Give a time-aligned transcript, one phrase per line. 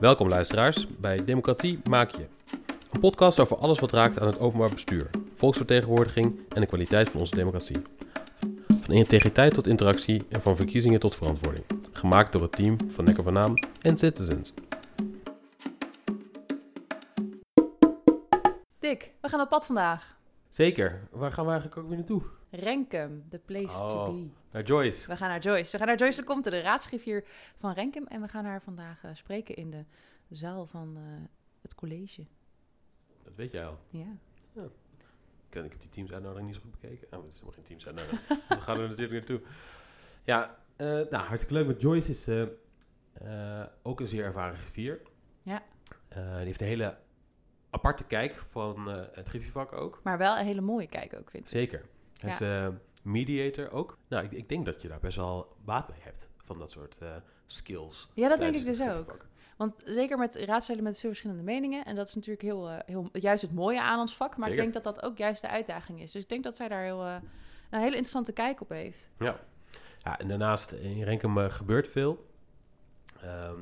[0.00, 2.26] Welkom luisteraars bij Democratie Maak Je.
[2.92, 7.20] Een podcast over alles wat raakt aan het openbaar bestuur, volksvertegenwoordiging en de kwaliteit van
[7.20, 7.76] onze democratie.
[8.68, 11.64] Van integriteit tot interactie en van verkiezingen tot verantwoording.
[11.92, 14.52] Gemaakt door het team van Nekker van Naam en Citizens.
[18.78, 20.16] Dick, we gaan op pad vandaag.
[20.50, 21.08] Zeker.
[21.10, 22.22] Waar gaan we eigenlijk ook weer naartoe?
[22.56, 24.04] Renkum, the place to Oh.
[24.14, 24.26] be.
[24.50, 25.08] Naar Joyce.
[25.10, 25.70] We gaan naar Joyce.
[25.70, 27.24] We gaan naar Joyce de Comte, de raadsgriffier
[27.56, 28.06] van Renkum.
[28.06, 29.84] En we gaan haar vandaag eh, spreken in de
[30.30, 31.02] zaal van eh,
[31.62, 32.26] het college.
[33.22, 33.78] Dat weet jij al.
[33.90, 34.16] Ja.
[35.50, 37.06] Ik, ik heb die teamsuitnodiging niet zo goed bekeken.
[37.18, 38.20] Oh, het is helemaal geen teamsuitnodiging.
[38.48, 39.40] dus we gaan er natuurlijk naartoe.
[40.24, 41.66] Ja, eh, nou, hartstikke leuk.
[41.66, 42.28] Want Joyce is
[43.82, 45.00] ook een zeer ervaren griffier.
[45.42, 45.62] Ja.
[46.08, 46.96] Die heeft een hele
[47.70, 50.00] aparte kijk van het griffievak ook.
[50.02, 51.50] Maar wel een hele mooie kijk ook, vind ik.
[51.50, 51.84] Zeker.
[52.20, 52.68] Hij is eh,
[53.02, 53.98] mediator ook.
[54.08, 56.28] Nou, ik, ik denk dat je daar best wel baat bij hebt.
[56.44, 57.08] Van dat soort eh,
[57.46, 58.08] skills.
[58.14, 59.26] Ja, dat denk ik dus ook.
[59.56, 61.84] Want zeker met raadsleden met veel verschillende meningen.
[61.84, 64.36] En dat is natuurlijk heel, eh, heel, juist het mooie aan ons vak.
[64.36, 64.64] Maar Zeker.
[64.64, 66.12] ik denk dat dat ook juist de uitdaging is.
[66.12, 67.20] Dus ik denk dat zij daar heel, een
[67.70, 69.10] hele interessante kijk op heeft.
[69.18, 69.40] Ja.
[69.98, 72.26] ja, en daarnaast in Renkum gebeurt veel.
[73.20, 73.60] Ehm,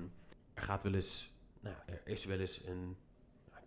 [0.55, 2.96] er gaat wel eens, nou, er is wel eens een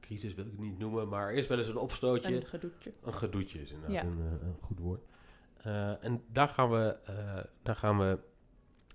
[0.08, 2.36] crisis, wil ik het niet noemen, maar er is wel eens een opstootje.
[2.36, 2.94] Een gedoetje.
[3.04, 4.10] Een gedoetje is inderdaad Ja.
[4.10, 5.02] een, eh, een goed woord.
[5.58, 8.20] Eh, en daar gaan, we, eh, daar gaan we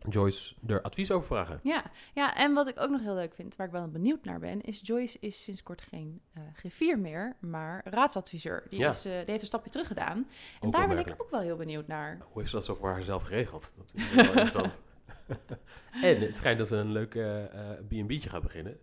[0.09, 1.61] Joyce er advies over vragen.
[1.63, 4.39] Ja, ja, en wat ik ook nog heel leuk vind, waar ik wel benieuwd naar
[4.39, 8.67] ben, is Joyce is sinds kort geen eh griffier meer, maar raadsadviseur.
[8.71, 8.91] Die, Ja.
[8.91, 10.17] is, die heeft een stapje terug gedaan.
[10.61, 12.19] En Ook daar ben ik ook wel heel benieuwd naar.
[12.29, 13.73] Hoe heeft ze dat zo voor haarzelf geregeld?
[13.77, 14.79] Dat is wel interessant.
[16.03, 17.11] en het schijnt dat ze een leuk
[17.89, 18.79] B&B'tje gaat beginnen.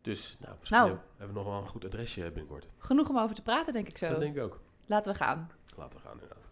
[0.00, 0.90] Dus nou, misschien Nou.
[0.90, 2.68] hebben hebben we nog wel een goed adresje binnenkort.
[2.78, 4.08] Genoeg om over te praten, denk ik zo.
[4.08, 4.60] Dat denk ik ook.
[4.86, 5.50] Laten we gaan.
[5.76, 6.46] Laten we gaan inderdaad.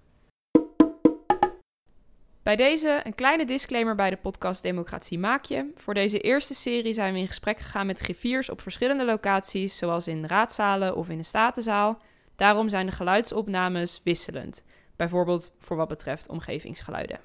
[2.42, 5.72] Bij deze een kleine disclaimer bij de podcast Democratie Maak Je.
[5.76, 10.08] Voor deze eerste serie zijn we in gesprek gegaan met griffiers op verschillende locaties, zoals
[10.08, 11.98] in raadzalen of in de statenzaal.
[12.36, 14.64] Daarom zijn de geluidsopnames wisselend,
[14.96, 17.20] bijvoorbeeld voor wat betreft omgevingsgeluiden.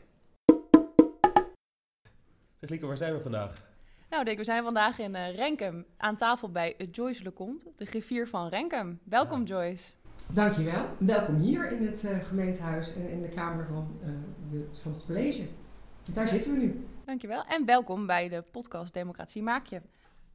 [2.56, 3.70] Zeg Lieke, waar zijn we vandaag?
[4.12, 8.28] Nou, Dick, we zijn vandaag in eh, Renkum aan tafel bij Joyce Lecomte, de griffier
[8.28, 9.00] van Renkum.
[9.04, 9.92] Welkom, Joyce.
[10.34, 10.86] Dankjewel.
[11.00, 14.10] Welkom hier in het eh, gemeentehuis en in de kamer van, eh,
[14.52, 15.46] de, van het college.
[16.14, 16.88] Daar zitten we nu.
[17.06, 17.44] Dankjewel.
[17.44, 19.82] En welkom bij de podcast Democratie Maak Je.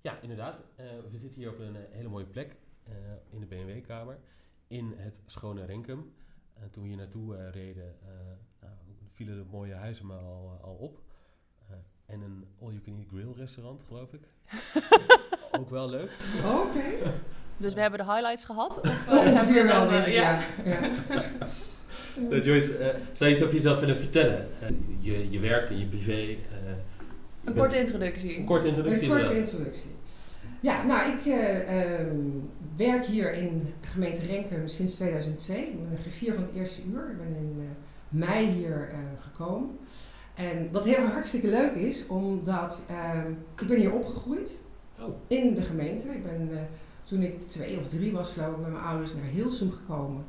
[0.01, 0.61] Ja, inderdaad.
[0.77, 2.93] Eh, we zitten hier op een hele mooie plek eh,
[3.29, 4.19] in de BMW-kamer
[4.67, 6.13] in het schone Renkum.
[6.55, 7.97] En toen we hier naartoe eh, reden,
[8.61, 8.75] nou,
[9.11, 11.06] vielen de mooie huizen me al, al op.
[12.07, 14.21] En een all-you-can-eat grill restaurant, geloof ik.
[15.61, 16.11] Ook wel leuk.
[16.45, 17.11] Oké.
[17.57, 18.81] Dus we hebben de highlights gehad?
[18.81, 20.13] Of, eh, Oh, hebben we wel, dan, denk ik.
[20.13, 20.41] Ja.
[20.65, 20.91] Ja.
[22.31, 24.49] Uh, Joyce, eh, zou je iets over jezelf willen vertellen?
[24.61, 24.69] Eh,
[25.01, 26.13] je, je werk en je privé.
[26.13, 26.75] eh, je Een
[27.45, 28.37] bent- korte introductie.
[28.39, 29.11] een korte introductie.
[29.11, 29.91] Een korte introductie.
[30.61, 32.17] Ja, nou, ik eh, ehm,
[32.77, 35.57] werk hier in gemeente Renkum sinds 2002.
[35.67, 37.11] Ik ben een griffier van het eerste uur.
[37.11, 37.67] Ik ben in eh,
[38.09, 39.79] mei hier eh, gekomen.
[40.37, 43.31] En wat heel hartstikke leuk is, omdat ehm,
[43.61, 44.61] ik ben hier opgegroeid
[45.01, 45.15] Oh.
[45.27, 46.09] in de gemeente.
[46.09, 46.59] Ik ben eh,
[47.05, 50.25] toen ik twee of drie was, geloof ik, met mijn ouders naar Hilsum gekomen.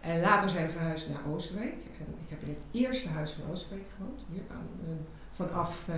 [0.00, 1.72] En later zijn we verhuisd naar Oosterbeek.
[1.98, 4.90] En ik heb in het eerste huis van Oosterbeek gewoond, hier aan, eh,
[5.30, 5.96] vanaf eh,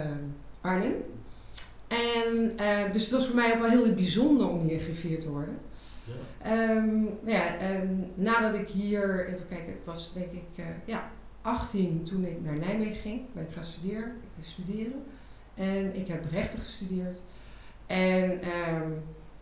[0.60, 0.94] Arnhem.
[1.88, 5.30] En eh, dus het was voor mij ook wel heel bijzonder om hier griffier te
[5.30, 5.58] worden.
[6.04, 6.50] Ja.
[6.50, 11.10] Ehm, nou ja, en nadat ik hier, even kijken, ik was denk ik eh, ja,
[11.42, 15.02] 18 toen ik naar Nijmegen ging, ben ik gaan studeren, studeren.
[15.54, 17.20] En ik heb rechten gestudeerd.
[17.86, 18.90] En ehm,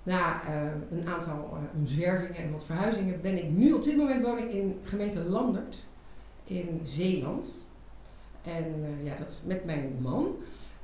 [0.02, 4.26] na eh, een aantal eh, omzwervingen en wat verhuizingen ben ik nu, op dit moment
[4.26, 5.76] woon ik in gemeente Landert
[6.44, 7.64] in Zeeland.
[8.42, 10.36] En eh, ja, dat is met mijn man.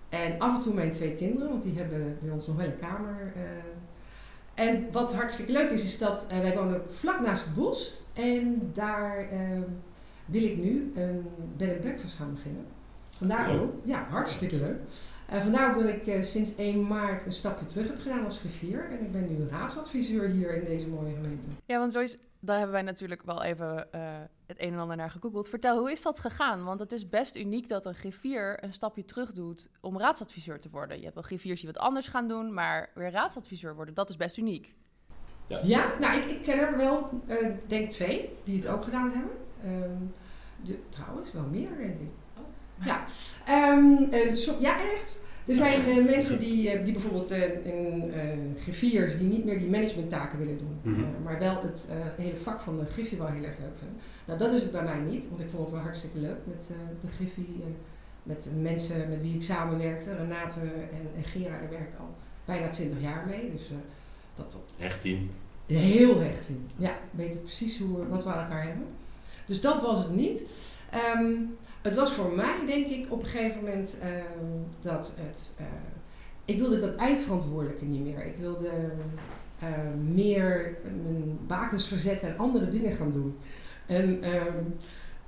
[0.09, 2.79] En af en toe mijn twee kinderen, want die hebben bij ons nog wel een
[2.79, 3.33] kamer.
[4.55, 8.01] En wat hartstikke leuk is, is dat wij wonen vlak naast het bos.
[8.13, 9.39] En daar eh,
[10.27, 11.27] wil ik nu een
[11.57, 12.65] bed and breakfast gaan beginnen.
[13.09, 13.61] Vandaar Leuk.
[13.61, 14.79] ook, ja, hartstikke leuk.
[15.27, 18.39] En vandaar ook dat ik eh, sinds 1 maart een stapje terug heb gedaan als
[18.39, 18.91] griffier.
[18.91, 21.47] En ik ben nu raadsadviseur hier in deze mooie gemeente.
[21.65, 24.01] Ja, want Joyce, daar hebben wij natuurlijk wel even eh,
[24.47, 25.49] het een en ander naar gegoogeld.
[25.49, 26.65] Vertel, hoe is dat gegaan?
[26.65, 30.71] Want het is best uniek dat een griffier een stapje terug doet om raadsadviseur te
[30.71, 30.97] worden.
[30.97, 34.17] Je hebt wel griffiers die wat anders gaan doen, maar weer raadsadviseur worden, dat is
[34.17, 34.75] best uniek.
[35.63, 39.31] Ja, nou, ik, ik ken er wel, eh denk twee, die het ook gedaan hebben.
[39.63, 40.03] Ehm,
[40.67, 42.09] de, trouwens, wel meer, denk ik.
[42.85, 43.05] Ja,
[43.47, 45.19] Ehm, eh, ja, echt.
[45.47, 49.69] Er zijn eh, mensen die, eh, die bijvoorbeeld eh, eh, griffiers die niet meer die
[49.71, 51.23] managementtaken willen doen, Mhm.
[51.25, 53.97] maar wel het eh, hele vak van de griffie wel heel erg leuk vinden.
[54.27, 56.71] Nou, dat is het bij mij niet, want ik vond het wel hartstikke leuk met
[56.71, 57.57] eh, de griffie
[58.23, 60.17] met mensen met wie ik samenwerkte.
[60.17, 62.15] Renate en, en Gera, daar werk ik al
[62.45, 63.51] bijna 20 jaar mee.
[63.53, 63.77] Dus uh,
[64.35, 65.31] dat, dat Echt team.
[65.67, 66.67] heel hecht in.
[66.77, 68.87] Ja, weten precies hoe, wat we aan elkaar hebben.
[69.47, 70.43] Dus dat was het niet.
[70.91, 71.35] Ehm,
[71.83, 74.45] het was voor mij, denk ik, op een gegeven moment ehm,
[74.81, 75.53] dat het.
[75.61, 75.67] Uh,
[76.45, 78.27] ik wilde dat eindverantwoordelijke niet meer.
[78.27, 78.71] Ik wilde
[79.63, 79.69] uh,
[80.15, 83.37] meer mijn bakens verzetten en andere dingen gaan doen.
[83.87, 84.21] En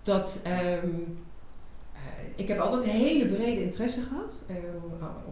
[0.03, 0.41] dat.
[2.37, 4.43] ik heb altijd hele brede interesse gehad.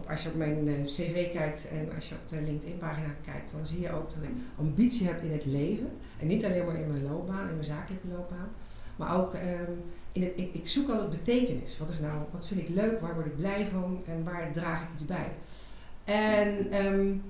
[0.07, 3.79] als je op mijn cv kijkt en als je op de LinkedIn-pagina kijkt, dan zie
[3.79, 5.91] je ook dat ik ambitie heb in het leven.
[6.19, 8.49] En niet alleen maar in mijn loopbaan, in mijn zakelijke loopbaan.
[8.97, 9.33] Maar ook
[10.11, 11.77] in het, ik, ik, zoek altijd betekenis.
[11.77, 14.81] Wat is nou, wat vind ik leuk, waar word ik blij van en waar draag
[14.81, 15.31] ik iets bij?
[16.03, 17.23] En um,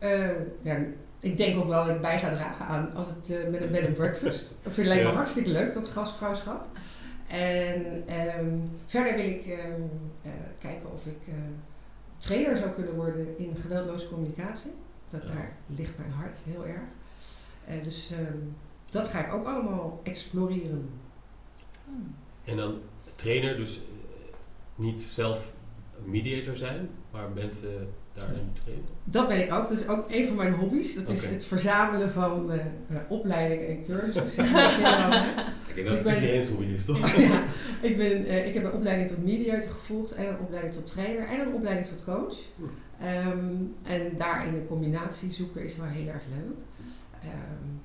[0.00, 0.28] uh,
[0.62, 0.78] ja,
[1.20, 3.70] ik denk ook wel dat ik bij ga dragen aan als het uh, met een
[3.70, 4.52] bed and breakfast.
[4.62, 6.66] Dat vind ik me hartstikke leuk, dat gastvrouwschap.
[7.28, 8.04] En
[8.38, 9.90] um, verder wil ik um,
[10.22, 11.34] uh, kijken of ik
[12.16, 14.72] trainer zou kunnen worden in geweldloze communicatie.
[15.10, 17.84] Dat daar ligt mijn hart heel erg.
[17.84, 18.12] dus
[18.92, 20.90] dat ga ik ook allemaal exploreren.
[21.84, 22.14] Hmm.
[22.44, 22.78] En dan
[23.14, 23.80] trainer, dus
[24.74, 25.52] niet zelf
[26.04, 28.84] mediator zijn, maar mensen daarin trainen?
[29.04, 29.68] Dat ben ik ook.
[29.68, 30.94] Dat is ook een van mijn hobby's.
[30.94, 32.56] Dat is het verzamelen van uh,
[32.90, 34.44] uh, opleidingen en cursussen.
[35.74, 37.16] Ik denk dat het niet eens hobby is, toch?
[37.16, 37.44] ja,
[37.80, 41.26] ik, ben, uh, ik heb een opleiding tot mediator gevolgd en een opleiding tot trainer
[41.26, 42.36] en een opleiding tot coach.
[43.26, 46.58] Um, en daarin een combinatie zoeken is wel heel erg leuk.
[47.24, 47.80] Um,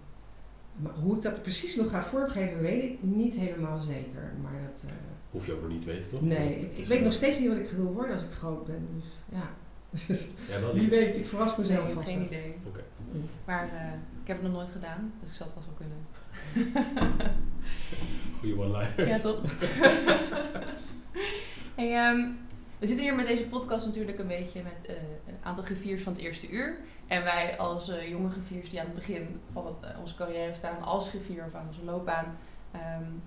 [0.77, 4.33] maar hoe ik dat precies nog ga vormgeven, weet ik niet helemaal zeker.
[4.41, 4.91] Maar dat, uh,
[5.31, 6.21] Hoef je ook nog niet te weten, toch?
[6.21, 8.87] Nee, ik, ik weet nog steeds niet wat ik wil worden als ik groot ben.
[8.93, 9.49] Dus ja.
[10.49, 12.07] ja Wie weet, ik verras mezelf nee, vast.
[12.07, 12.55] Geen idee.
[12.67, 12.83] Okay.
[13.45, 15.97] Maar uh, ik heb het nog nooit gedaan, dus ik zal het vast wel kunnen.
[18.39, 19.07] Goeie one-liner.
[19.07, 19.41] Ja, toch?
[21.75, 22.37] hey, um,
[22.79, 24.95] we zitten hier met deze podcast natuurlijk een beetje met uh,
[25.27, 26.77] een aantal griffiers van het eerste uur.
[27.07, 30.53] En wij als uh, jonge griffiers die aan het begin van het, uh, onze carrière
[30.53, 32.37] staan als griffier of aan onze loopbaan,
[32.75, 33.23] um,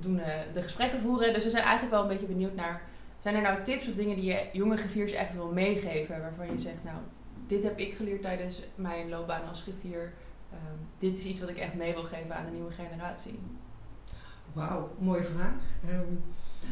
[0.00, 0.20] doen
[0.52, 1.32] de gesprekken voeren.
[1.32, 2.82] Dus we zijn eigenlijk wel een beetje benieuwd naar,
[3.18, 6.20] zijn er nou tips of dingen die je jonge griffiers echt wil meegeven?
[6.20, 6.96] Waarvan je zegt, nou,
[7.46, 10.12] dit heb ik geleerd tijdens mijn loopbaan als griffier.
[10.52, 13.38] Um, dit is iets wat ik echt mee wil geven aan de nieuwe generatie.
[14.52, 15.54] Wauw, mooie vraag.
[15.88, 16.24] Um,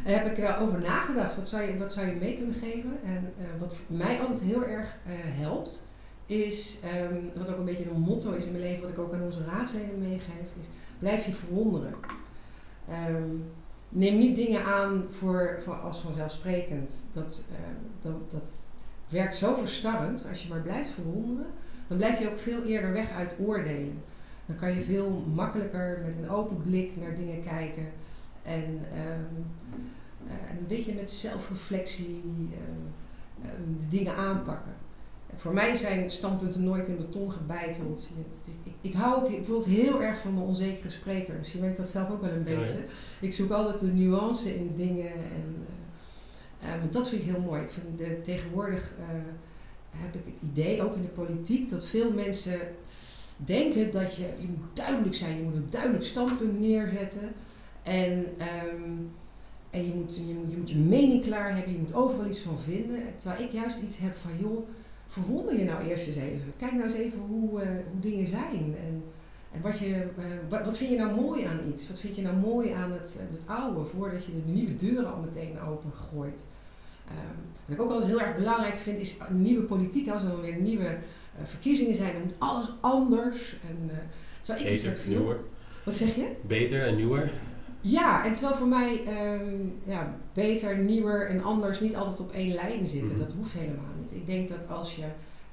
[0.04, 2.98] heb ik erover nagedacht, wat zou je, wat zou je mee kunnen geven?
[3.04, 5.86] En uh, wat mij altijd heel erg uh, helpt,
[6.26, 6.78] is,
[7.10, 9.22] um, wat ook een beetje een motto is in mijn leven, wat ik ook aan
[9.22, 10.66] onze raadsleden meegeef, is
[10.98, 11.94] blijf je verwonderen.
[13.10, 13.44] Um,
[13.88, 16.92] neem niet dingen aan voor, voor als vanzelfsprekend.
[17.12, 17.56] Dat, uh,
[18.00, 18.52] dat, dat
[19.08, 20.26] werkt zo verstarrend.
[20.28, 21.46] Als je maar blijft verwonderen,
[21.88, 24.02] dan blijf je ook veel eerder weg uit oordelen.
[24.46, 27.86] Dan kan je veel makkelijker met een open blik naar dingen kijken.
[28.48, 29.46] En um,
[30.26, 34.72] uh, een beetje met zelfreflectie uh, um, dingen aanpakken.
[35.34, 38.08] Voor mij zijn standpunten nooit in beton gebeiteld.
[38.62, 41.34] Ik, ik hou ook bijvoorbeeld heel erg van de onzekere spreker.
[41.34, 42.72] Misschien weet ik dat zelf ook wel een beetje.
[42.72, 43.26] Ja, ja.
[43.26, 45.12] Ik zoek altijd de nuance in dingen.
[45.12, 45.66] En,
[46.82, 47.62] um, dat vind ik heel mooi.
[47.62, 48.94] Ik vind de, tegenwoordig
[49.96, 52.60] heb ik het idee, ook in de politiek, dat veel mensen
[53.36, 55.36] denken dat je, je moet duidelijk zijn.
[55.36, 57.32] Je moet een duidelijk standpunt neerzetten.
[57.88, 58.26] En,
[58.68, 59.10] um,
[59.70, 62.40] en je, moet, je, moet, je moet je mening klaar hebben, je moet overal iets
[62.40, 63.00] van vinden.
[63.16, 64.68] Terwijl ik juist iets heb van, joh,
[65.06, 66.52] verwonder je nou eerst eens even.
[66.56, 68.76] Kijk nou eens even hoe, uh, hoe dingen zijn.
[68.86, 69.02] En,
[69.52, 71.88] en wat, je, uh, wat, wat vind je nou mooi aan iets?
[71.88, 75.20] Wat vind je nou mooi aan het, het oude, voordat je de nieuwe deuren al
[75.20, 76.40] meteen open gooit?
[77.10, 80.08] Um, wat ik ook altijd heel erg belangrijk vind, is nieuwe politiek.
[80.08, 83.56] Als er dan weer nieuwe uh, verkiezingen zijn, dan moet alles anders.
[83.68, 83.90] En,
[84.40, 85.36] terwijl ik Beter, nieuwer.
[85.84, 86.26] Wat zeg je?
[86.46, 87.30] Beter en nieuwer.
[87.90, 89.02] Ja, en terwijl voor mij
[89.34, 93.14] um, ja, beter, nieuwer en anders niet altijd op één lijn zitten.
[93.14, 93.28] Mm -hmm.
[93.28, 94.12] Dat hoeft helemaal niet.
[94.12, 95.04] Ik denk dat als je.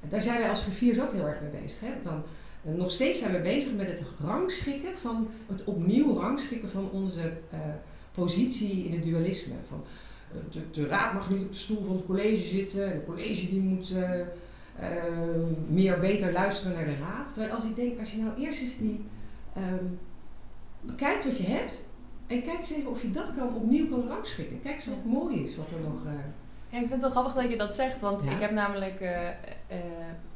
[0.10, 1.80] Daar zijn wij als griffiers ook heel erg mee bezig.
[1.80, 1.94] Hè?
[2.04, 2.24] Dan,
[2.66, 5.28] uh, nog steeds zijn we bezig met het rangschikken van.
[5.48, 7.60] Het opnieuw rangschikken van onze uh,
[8.12, 9.54] positie in het dualisme.
[9.68, 9.84] Van,
[10.32, 12.90] uh, de, de, raad mag niet op de stoel van het college zitten.
[12.90, 13.94] De college die moet
[15.68, 17.34] meer beter luisteren naar de raad.
[17.34, 19.06] Terwijl als ik denk, als je nou eerst eens die.
[19.58, 20.00] Um,
[20.96, 21.84] kijkt wat je hebt
[22.28, 24.62] en kijk eens even of je dat kan opnieuw kan rangschikken.
[24.62, 26.06] Kijk eens wat mooi is wat er nog.
[26.06, 26.12] Uh...
[26.70, 28.32] Ja, ik vind het wel grappig dat je dat zegt, want ja.
[28.32, 29.78] ik heb namelijk uh, uh,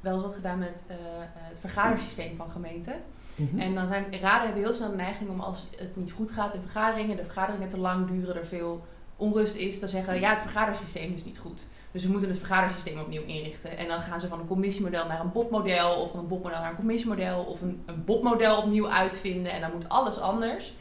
[0.01, 0.86] wel eens wat gedaan met
[1.34, 2.96] het vergadersysteem van gemeenten.
[3.36, 3.60] Mm -hmm.
[3.60, 6.53] En dan zijn raden hebben heel snel de neiging om als het niet goed gaat
[6.53, 10.41] in vergaderingen, de vergaderingen te lang duren, er veel onrust is, te zeggen ja, het
[10.41, 11.67] vergadersysteem is niet goed.
[11.91, 13.77] Dus we moeten het vergadersysteem opnieuw inrichten.
[13.77, 16.69] En dan gaan ze van een commissiemodel naar een botmodel, of van een botmodel naar
[16.69, 19.51] een commissiemodel, of een, een botmodel opnieuw uitvinden.
[19.51, 20.74] En dan moet alles anders.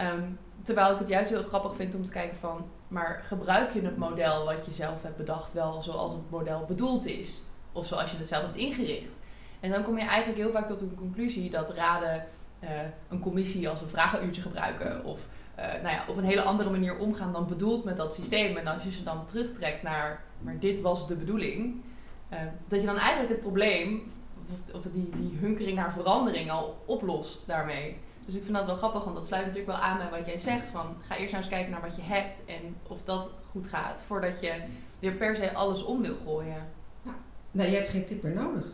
[0.00, 3.80] Um, terwijl ik het juist heel grappig vind om te kijken van, maar gebruik je
[3.80, 7.42] het model wat je zelf hebt bedacht wel zoals het model bedoeld is?
[7.72, 9.18] Of zoals je het zelf hebt ingericht?
[9.60, 12.24] En dan kom je eigenlijk heel vaak tot een conclusie dat raden
[12.58, 12.70] eh,
[13.08, 16.98] een commissie als een vragenuurtje gebruiken of eh, nou ja, op een hele andere manier
[16.98, 18.56] omgaan dan bedoeld met dat systeem.
[18.56, 21.82] En als je ze dan terugtrekt naar, maar dit was de bedoeling,
[22.28, 22.38] eh,
[22.68, 24.12] dat je dan eigenlijk het probleem,
[24.52, 27.96] of, of die, die hunkering naar verandering al oplost daarmee.
[28.26, 30.38] Dus ik vind dat wel grappig, want dat sluit natuurlijk wel aan bij wat jij
[30.38, 30.68] zegt.
[30.68, 34.04] Van, ga eerst nou eens kijken naar wat je hebt en of dat goed gaat.
[34.06, 34.52] Voordat je
[34.98, 36.66] weer per se alles om wil gooien.
[37.50, 38.64] Nou, je hebt geen tip meer nodig.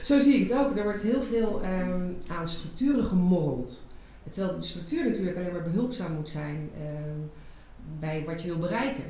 [0.08, 0.76] Zo zie ik het ook.
[0.76, 3.84] Er wordt heel veel ehm, aan structuren gemorreld.
[4.30, 7.18] Terwijl de structuur natuurlijk alleen maar behulpzaam moet zijn ehm,
[7.98, 9.04] bij wat je wil bereiken.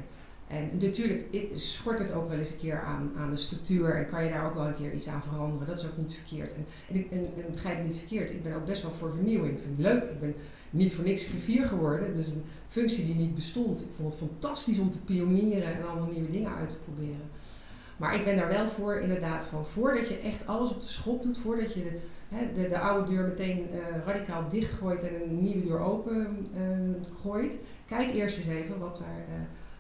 [0.49, 4.25] En natuurlijk schort het ook wel eens een keer aan, aan de structuur en kan
[4.25, 5.67] je daar ook wel een keer iets aan veranderen.
[5.67, 6.55] Dat is ook niet verkeerd.
[6.55, 6.67] En,
[7.11, 9.53] en, en, begrijp me niet verkeerd, ik ben ook best wel voor vernieuwing.
[9.53, 10.03] Ik vind het leuk.
[10.03, 10.35] Ik ben
[10.71, 12.15] niet voor niks griffier geworden.
[12.15, 13.81] Dus een functie die niet bestond.
[13.81, 17.31] Ik vond het fantastisch om te pionieren en allemaal nieuwe dingen uit te proberen.
[17.97, 21.23] Maar ik ben daar wel voor inderdaad van voordat je echt alles op de schop
[21.23, 25.43] doet, voordat je de, hè, de, de, oude deur meteen uh, radicaal dichtgooit en een
[25.43, 26.61] nieuwe deur open uh,
[27.23, 27.57] gooit.
[27.87, 29.35] Kijk eerst eens even wat, daar, uh,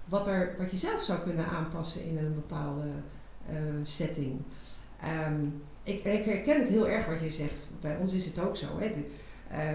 [0.09, 2.87] wat, er, wat je zelf zou kunnen aanpassen in een bepaalde
[3.83, 4.41] setting.
[5.29, 7.73] Um, ik, ik, herken het heel erg wat je zegt.
[7.81, 8.67] Bij ons is het ook zo.
[8.79, 8.93] Hè.
[8.93, 9.05] De,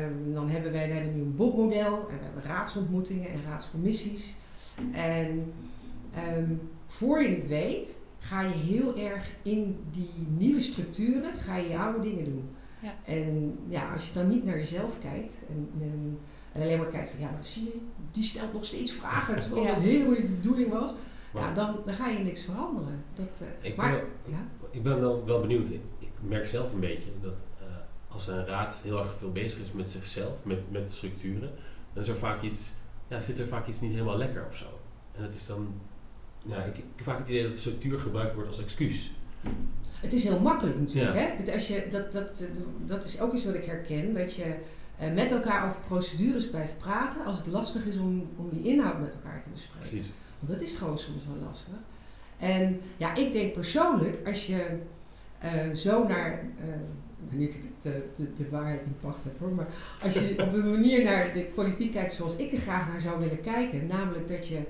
[0.04, 4.36] um, dan hebben wij, wij hebben nu een BOB-model en we hebben raadsontmoetingen en raadscommissies.
[4.92, 5.54] En
[6.38, 11.70] um, voor je het weet, ga je heel erg in die nieuwe structuren, ga je
[11.70, 12.50] je oude dingen doen.
[12.80, 12.94] Ja.
[13.06, 16.18] En ja, als je dan niet naar jezelf kijkt en, en,
[16.54, 17.80] en alleen maar kijkt van ja, zie je,
[18.12, 19.74] die stelt nog steeds vragen, terwijl ja.
[19.74, 20.92] dat helemaal niet de bedoeling was.
[21.34, 23.04] ja, dan, dan ga je niks veranderen.
[23.14, 24.48] Dat, uh, ik, maar, ben, ja?
[24.72, 25.68] ik ben wel, wel benieuwd.
[25.70, 27.68] Ik, ik merk zelf een beetje dat uh,
[28.08, 31.52] als een raad heel erg veel bezig is met zichzelf, met, met de structuren,
[31.94, 32.74] dan is er vaak iets,
[33.08, 34.66] ja, zit er vaak iets niet helemaal lekker of zo.
[35.16, 35.74] En dat is dan
[36.46, 39.12] ja, ik, ik heb vaak het idee dat de structuur gebruikt wordt als excuus.
[40.02, 41.16] Het is heel makkelijk natuurlijk.
[41.16, 41.44] Ja.
[41.44, 41.54] Hè?
[41.54, 42.44] Als je, dat, dat,
[42.86, 44.14] dat is ook iets wat ik herken.
[44.14, 44.56] Dat je
[45.02, 49.00] uh, met elkaar over procedures blijft praten als het lastig is om, om die inhoud
[49.00, 49.90] met elkaar te bespreken.
[49.90, 50.12] Precies.
[50.40, 51.74] Want dat is gewoon soms wel lastig.
[52.38, 54.66] En ja, ik denk persoonlijk, als je
[55.44, 56.66] uh, zo naar, uh,
[57.30, 59.68] niet dat ik de, de, de, waarheid in pacht heb hoor, maar
[60.04, 63.20] als je op een manier naar de politiek kijkt zoals ik er graag naar zou
[63.20, 64.62] willen kijken, namelijk dat je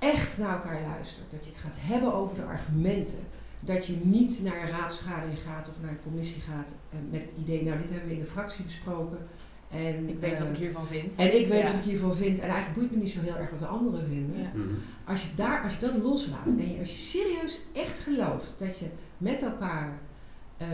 [0.00, 1.30] echt naar elkaar luistert.
[1.30, 3.18] Dat je het gaat hebben over de argumenten.
[3.60, 7.32] Dat je niet naar een raadsvergadering gaat of naar een commissie gaat uh, met het
[7.38, 9.18] idee, nou dit hebben we in de fractie besproken.
[9.70, 11.14] En, ik weet uh, wat ik hiervan vind.
[11.14, 11.66] En ik weet ja.
[11.66, 12.38] wat ik hiervan vind.
[12.38, 14.42] En eigenlijk boeit me niet zo heel erg wat de anderen vinden.
[14.42, 14.50] Ja.
[14.54, 14.78] Mm -hmm.
[15.04, 18.78] als, je daar, als je dat loslaat en je, als je serieus echt gelooft dat
[18.78, 18.86] je
[19.18, 19.98] met elkaar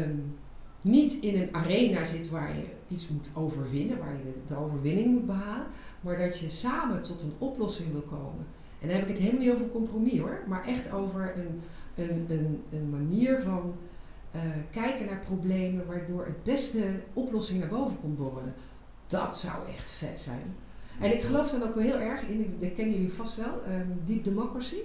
[0.00, 0.36] um,
[0.80, 5.06] niet in een arena zit waar je iets moet overwinnen, waar je de, de overwinning
[5.06, 5.66] moet behalen,
[6.00, 8.46] maar dat je samen tot een oplossing wil komen
[8.80, 11.60] en dan heb ik het helemaal niet over compromis hoor, maar echt over een,
[11.96, 13.74] een, een, een manier van
[14.34, 18.54] uh, kijken naar problemen waardoor het beste oplossing naar boven komt borrelen.
[19.06, 20.54] Dat zou echt vet zijn.
[21.00, 24.00] En ik geloof dan ook wel heel erg in, dat kennen jullie vast wel, um,
[24.04, 24.80] deep democracy.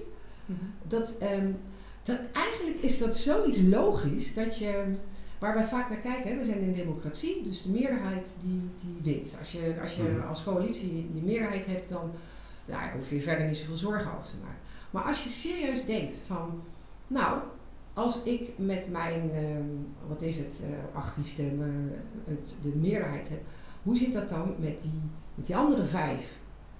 [0.46, 0.74] Mm -hmm.
[0.88, 1.58] dat, um,
[2.04, 4.84] dat eigenlijk is dat zoiets logisch dat je,
[5.40, 9.14] waar wij vaak naar kijken, hè, we zijn in democratie, dus de meerderheid die, die
[9.14, 9.36] wint.
[9.40, 12.12] Als je, als je als coalitie je meerderheid hebt, dan
[12.66, 14.60] daar hoef je verder niet zoveel zorgen over te maken.
[14.92, 16.62] Maar als je serieus denkt van,
[17.12, 17.42] nou,
[17.94, 21.92] als ik met mijn, uh, wat is het, uh, 18 stemmen,
[22.26, 23.42] het, de meerderheid heb,
[23.84, 25.02] hoe zit dat dan met die,
[25.36, 26.40] met die andere vijf?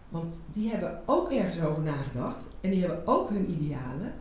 [0.10, 4.14] Want die hebben ook ergens over nagedacht en die hebben ook hun idealen.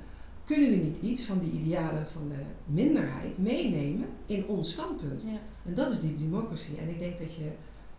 [0.45, 5.23] Kunnen we niet iets van die idealen van de minderheid meenemen in ons standpunt?
[5.23, 5.39] Ja.
[5.65, 6.71] En dat is die democracy.
[6.81, 7.51] En ik denk dat je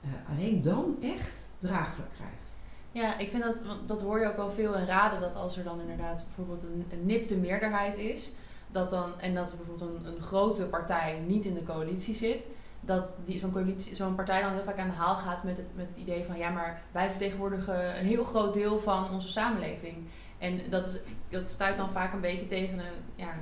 [0.06, 2.54] uh, alleen dan echt draagvlak krijgt.
[2.92, 5.64] Ja, ik vind dat, dat hoor je ook wel veel in raden, dat als er
[5.64, 8.32] dan inderdaad bijvoorbeeld een, een nipte meerderheid is,
[8.68, 12.48] dat dan, en dat er bijvoorbeeld een, een grote partij niet in de coalitie zit,
[12.82, 15.98] dat zo'n zo'n partij dan heel vaak aan de haal gaat met het, met het
[15.98, 19.98] idee van ja, maar wij vertegenwoordigen een heel groot deel van onze samenleving.
[20.38, 23.34] En dat, is, dat stuit dan vaak een beetje tegen, een, ja,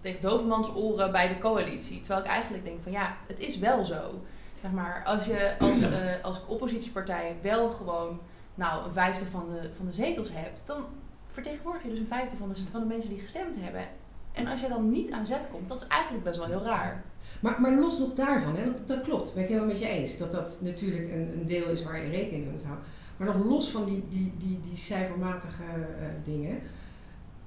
[0.00, 2.00] tegen dovermans oren bij de coalitie.
[2.00, 4.20] Terwijl ik eigenlijk denk van ja, het is wel zo.
[4.60, 8.20] Zeg maar, als je als, uh, als oppositiepartij wel gewoon
[8.58, 10.84] nou een vijfde van de, van de zetels hebt, dan
[11.28, 13.88] vertegenwoordig je dus een vijfde van de, van de mensen die gestemd hebben.
[14.32, 17.04] En als je dan niet aan zet komt, dat is eigenlijk best wel heel raar.
[17.40, 20.16] Maar, maar los nog daarvan, hè, want dat klopt, ben ik helemaal met je eens.
[20.16, 22.84] Dat dat natuurlijk een, een deel is waar je rekening mee moet houden.
[23.16, 26.58] Maar nog los van die, die, die, die cijfermatige uh, dingen,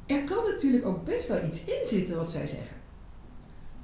[0.06, 2.78] er kan natuurlijk ook best wel iets in zitten wat zij zeggen.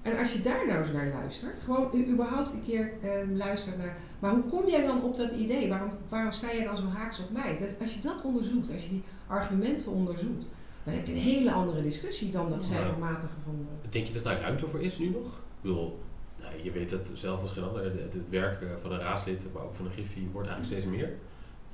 [0.01, 3.97] En als je daar nou eens naar luistert, gewoon überhaupt een keer eh, luistert naar,
[4.19, 5.69] maar hoe kom jij dan op dat idee?
[5.69, 7.57] Waarom, waarom sta je dan zo haaks op mij?
[7.59, 10.47] Dat, als je dat onderzoekt, als je die argumenten onderzoekt,
[10.83, 13.67] dan heb je een hele andere discussie dan dat cijfermatige van.
[13.83, 15.25] eh, Denk je dat daar ruimte voor is nu nog?
[15.27, 15.99] Ik bedoel,
[16.41, 17.83] nou, je weet het zelf als geen ander.
[17.83, 20.95] Het, het werk eh, van een raadslid, maar ook van een griffie, wordt eigenlijk steeds
[20.97, 21.13] meer.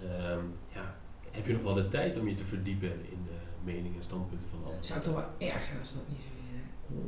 [0.01, 0.39] Ehm,
[0.73, 0.95] ja,
[1.31, 3.37] heb je nog wel de tijd om je te verdiepen in de
[3.71, 4.77] meningen en standpunten van anderen?
[4.77, 6.41] Het zou toch wel erg zijn als dat niet zo is.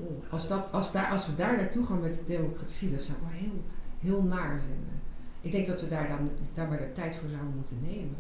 [0.08, 3.24] Oh, Als, dat, als, daar, als we daar naartoe gaan met democratie, dat zou ik
[3.24, 3.64] wel heel,
[4.00, 5.02] heel naar vinden.
[5.46, 8.16] Ik denk dat we daar dan daar maar de tijd voor zouden moeten nemen.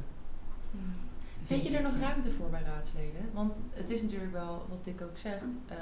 [1.45, 3.29] Vind je er nog ruimte voor bij raadsleden?
[3.33, 5.77] Want het is natuurlijk wel, wat Dick ook zegt, eh,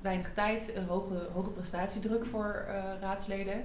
[0.00, 3.62] weinig tijd, een hoge, hoge prestatiedruk voor eh, raadsleden.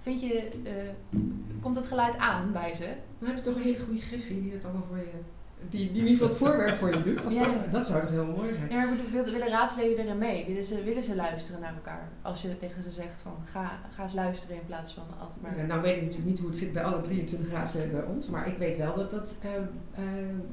[0.00, 1.18] Vind je, eh,
[1.60, 2.94] komt het geluid aan bij ze?
[3.18, 5.20] Dan heb je toch een hele goede griffie die dat allemaal voor je,
[5.68, 7.24] die, die in ieder geval het voorwerk voor je doet.
[7.24, 7.44] Als Ja.
[7.44, 8.70] dat, dat zou toch heel mooi zijn.
[8.70, 10.44] Ja, maar bedoel, willen, willen raadsleden erin mee?
[10.46, 12.08] Willen ze, willen ze luisteren naar elkaar?
[12.22, 15.58] Als je tegen ze zegt van ga, ga eens luisteren in plaats van altijd maar...
[15.58, 18.28] Ja, nou weet ik natuurlijk niet hoe het zit bij alle 23 raadsleden bij ons,
[18.28, 20.02] maar ik weet wel dat dat eh, eh,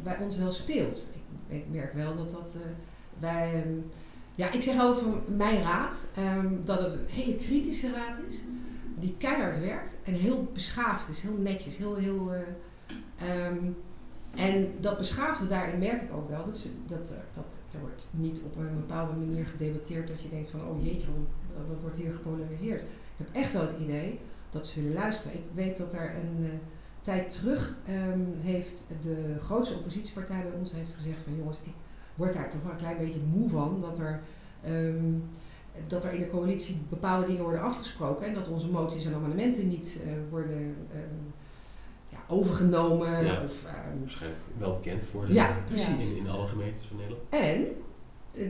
[0.03, 1.07] bij ons wel speelt.
[1.13, 2.61] Ik, ik merk wel dat dat eh,
[3.19, 3.73] wij, ehm,
[4.35, 8.41] ja, ik zeg altijd van mijn raad ehm, dat het een hele kritische raad is,
[8.99, 12.31] die keihard werkt en heel beschaafd is, heel netjes, heel heel.
[12.33, 13.55] eh, ehm,
[14.37, 18.07] en dat beschaafde daarin merk ik ook wel dat, ze, dat, er- dat er wordt
[18.11, 21.07] niet op een bepaalde manier gedebatteerd dat je denkt van oh jeetje,
[21.55, 22.81] wat, wat wordt hier gepolariseerd.
[22.81, 25.37] Ik heb echt wel het idee dat ze willen luisteren.
[25.37, 26.49] Ik weet dat er een eh,
[27.01, 31.71] tijd terug ehm, heeft de grootste oppositiepartij bij ons heeft gezegd van jongens, ik
[32.15, 34.21] word daar toch wel een klein beetje moe van dat er,
[34.63, 35.13] ehm,
[35.87, 39.67] dat er in de coalitie bepaalde dingen worden afgesproken en dat onze moties en amendementen
[39.67, 40.97] niet eh, worden ja,
[42.27, 43.25] overgenomen.
[43.25, 43.43] Ja.
[43.43, 46.09] Of, ehm, Waarschijnlijk wel bekend voor de, Ja, precies.
[46.09, 47.23] in, in alle gemeentes van Nederland.
[47.29, 47.67] En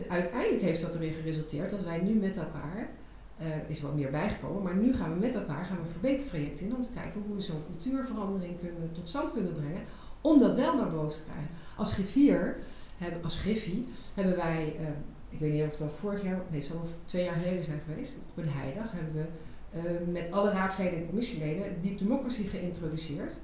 [0.09, 2.89] uiteindelijk heeft dat erin geresulteerd dat wij nu met elkaar,
[3.37, 6.75] eh is wat meer bijgekomen, maar nu gaan we met elkaar gaan we verbetertraject in
[6.75, 9.81] om te kijken hoe we zo'n cultuurverandering kunnen, tot stand kunnen brengen,
[10.21, 11.49] om dat wel naar boven te krijgen.
[11.75, 12.57] Als griffier,
[12.97, 14.85] hebben, als griffie, hebben wij, eh,
[15.29, 17.63] ik weet niet of het al vorig jaar, nee, het zal wel twee jaar geleden
[17.63, 19.25] zijn geweest, op een heidag hebben we
[19.71, 23.35] eh, met alle raadsleden en commissieleden Deep Democracy geïntroduceerd.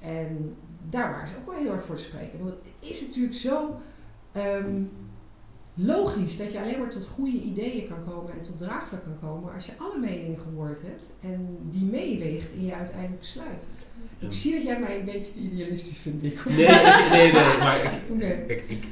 [0.00, 0.56] En
[0.90, 2.38] daar waren ze ook wel heel erg voor te spreken.
[2.38, 3.80] Want het is natuurlijk zo
[4.32, 4.82] ehm,
[5.74, 9.54] logisch dat je alleen maar tot goede ideeën kan komen en tot draagvlak kan komen
[9.54, 13.64] als je alle meningen gehoord hebt en die meeweegt in je uiteindelijk besluit.
[14.18, 16.44] Ik zie dat jij mij een beetje te idealistisch vindt, Dick.
[16.44, 18.00] Nee, nee, nee, maar
[18.46, 18.84] ik, ik,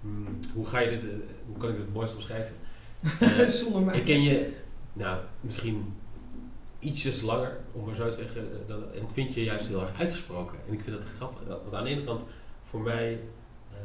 [0.00, 1.08] hmm, hoe ga je dit, eh,
[1.46, 2.54] hoe kan ik dit het mooiste omschrijven?
[3.20, 3.96] Eh, Zonder mij.
[3.96, 4.52] ik ken je,
[4.92, 5.84] nou, misschien
[6.78, 8.40] ietsjes langer, om maar zo te zeggen.
[8.40, 10.58] eh, Dan, en ik vind je juist heel erg uitgesproken.
[10.68, 11.46] En ik vind het grappig.
[11.48, 12.22] dat- Want aan de ene kant,
[12.64, 13.20] voor mij,
[13.72, 13.78] eh,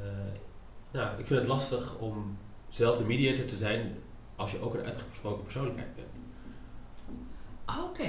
[0.92, 2.38] nou, ik vind het lastig om
[2.70, 3.96] zelf de mediator te zijn
[4.36, 6.08] als je ook een uitgesproken persoonlijkheid bent.
[7.66, 8.04] Oké.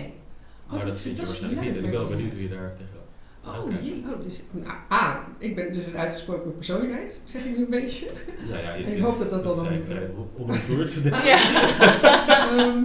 [0.66, 1.70] Oh, Maar dat, vind je waarschijnlijk niet.
[1.76, 2.92] En ik ben wel benieuwd hoe je daar tegen
[3.46, 3.78] Oh Oké.
[3.82, 7.70] jee, oh, dus, nou, A, ik ben dus een uitgesproken persoonlijkheid, zeg ik nu een
[7.70, 8.10] beetje.
[8.48, 11.02] Nou ja, je, En ik hoop dat dat dan vrij onbevoerd.
[11.24, 11.38] Ja.
[12.58, 12.82] Ehm,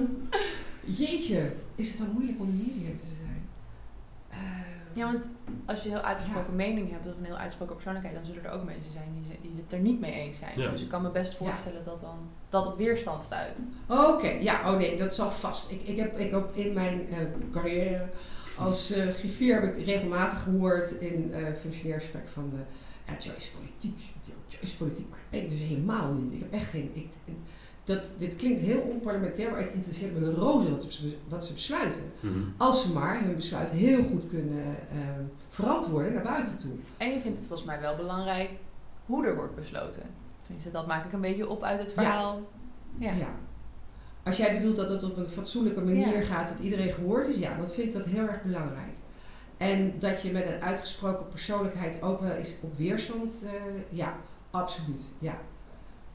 [0.85, 3.41] jeetje, is het dan moeilijk om een mediator te zijn?
[4.29, 5.29] Ehm, Ja, want
[5.65, 8.51] als je een heel uitgesproken mening hebt of een heel uitgesproken persoonlijkheid, dan zullen er
[8.51, 10.59] ook mensen zijn die, die het er niet mee eens zijn.
[10.59, 10.69] Ja.
[10.71, 12.17] Dus ik kan me best voorstellen dat dan
[12.49, 13.59] dat op weerstand stuit.
[13.87, 15.71] Oké, ja, oh nee, dat zal vast.
[15.71, 17.17] Ik, ik, heb, ik heb in mijn eh,
[17.51, 18.05] carrière
[18.57, 22.57] als eh griffier heb ik regelmatig gehoord in eh functionairsgesprek van de
[23.05, 24.13] ja, Joyce is politiek.
[24.47, 26.31] Joyce is politiek, maar dat ben ik dus helemaal niet.
[26.31, 26.89] Ik heb echt geen.
[26.93, 27.07] Ik,
[27.89, 31.53] dat, dit klinkt heel onparlementair, maar het interesseert me de roze wat ze, wat ze
[31.53, 32.01] besluiten.
[32.19, 32.39] Mhm.
[32.57, 34.97] Als ze maar hun besluit heel goed kunnen eh,
[35.49, 36.71] verantwoorden naar buiten toe.
[36.97, 38.49] En je vindt het volgens mij wel belangrijk
[39.05, 40.01] hoe er wordt besloten.
[40.41, 42.41] Tenminste, dat maak ik een beetje op uit het verhaal.
[42.97, 43.11] Ja.
[43.11, 43.27] Ja.
[44.23, 46.21] Als jij bedoelt dat het op een fatsoenlijke manier Ja.
[46.23, 48.97] gaat, dat iedereen gehoord is, ja, dan vind ik dat heel erg belangrijk.
[49.57, 53.51] En dat je met een uitgesproken persoonlijkheid ook wel eens op weerstand, eh,
[53.89, 54.15] ja,
[54.51, 55.37] absoluut, ja.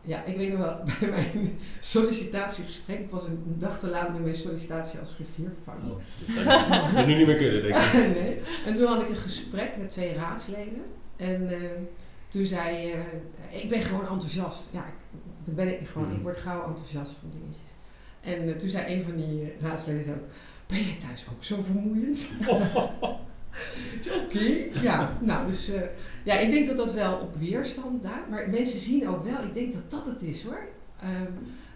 [0.04, 4.22] Ja, ik weet nog wel, bij mijn sollicitatiegesprek, ik was een dag te laat met
[4.22, 5.14] mijn sollicitatie als
[5.62, 5.90] foutje.
[5.90, 7.92] Oh, dat zou nu niet meer kunnen, denk ik.
[8.22, 8.40] nee.
[8.66, 10.82] En toen had ik een gesprek met twee raadsleden.
[11.16, 11.58] En eh,
[12.28, 14.68] toen zei eh, ik ben gewoon enthousiast.
[14.72, 17.74] Ja, ik, dan ben ik gewoon, ik word gauw enthousiast van dingetjes.
[18.20, 20.12] En eh, toen zei een van die raadsleden zo,
[20.66, 22.28] ben jij thuis ook zo vermoeiend?
[24.24, 25.70] Oké, ja, nou dus
[26.24, 28.30] ja, ik denk dat dat wel op weerstand duidt.
[28.30, 30.60] Maar mensen zien ook wel, ik denk dat dat het is hoor.
[31.00, 31.32] Ehm,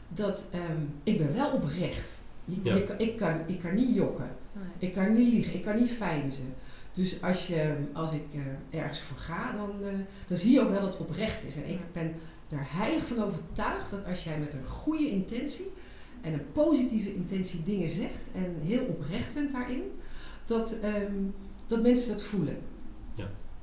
[0.09, 2.23] dat ehm, ik ben wel oprecht.
[2.45, 2.75] Je, Ja.
[2.75, 4.29] je kan- ik, kan, ik kan niet jokken.
[4.53, 4.65] Nee.
[4.89, 6.55] Ik kan niet liegen, ik kan niet feinzen.
[6.93, 9.93] Dus als, je, als ik eh, ergens voor ga, dan, eh,
[10.27, 11.57] dan zie je ook wel dat het oprecht is.
[11.57, 12.15] En ik ben
[12.49, 15.67] er heilig van overtuigd dat als jij met een goede intentie
[16.21, 19.83] en een positieve intentie dingen zegt en heel oprecht bent daarin,
[20.47, 21.13] dat, ehm,
[21.67, 22.57] dat mensen dat voelen.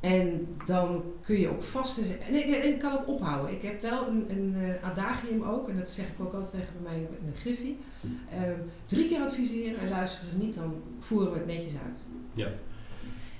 [0.05, 0.11] Ja.
[0.11, 1.97] En dan kun je ook vast...
[1.97, 3.51] En ik, en ik kan ook ophouden.
[3.51, 6.83] Ik heb wel een, een eh, adagium ook, en dat zeg ik ook altijd tegen
[6.83, 7.77] mij in een griffie.
[8.31, 11.97] Ehm, drie keer adviseren en luisteren ze niet, dan voeren we het netjes uit.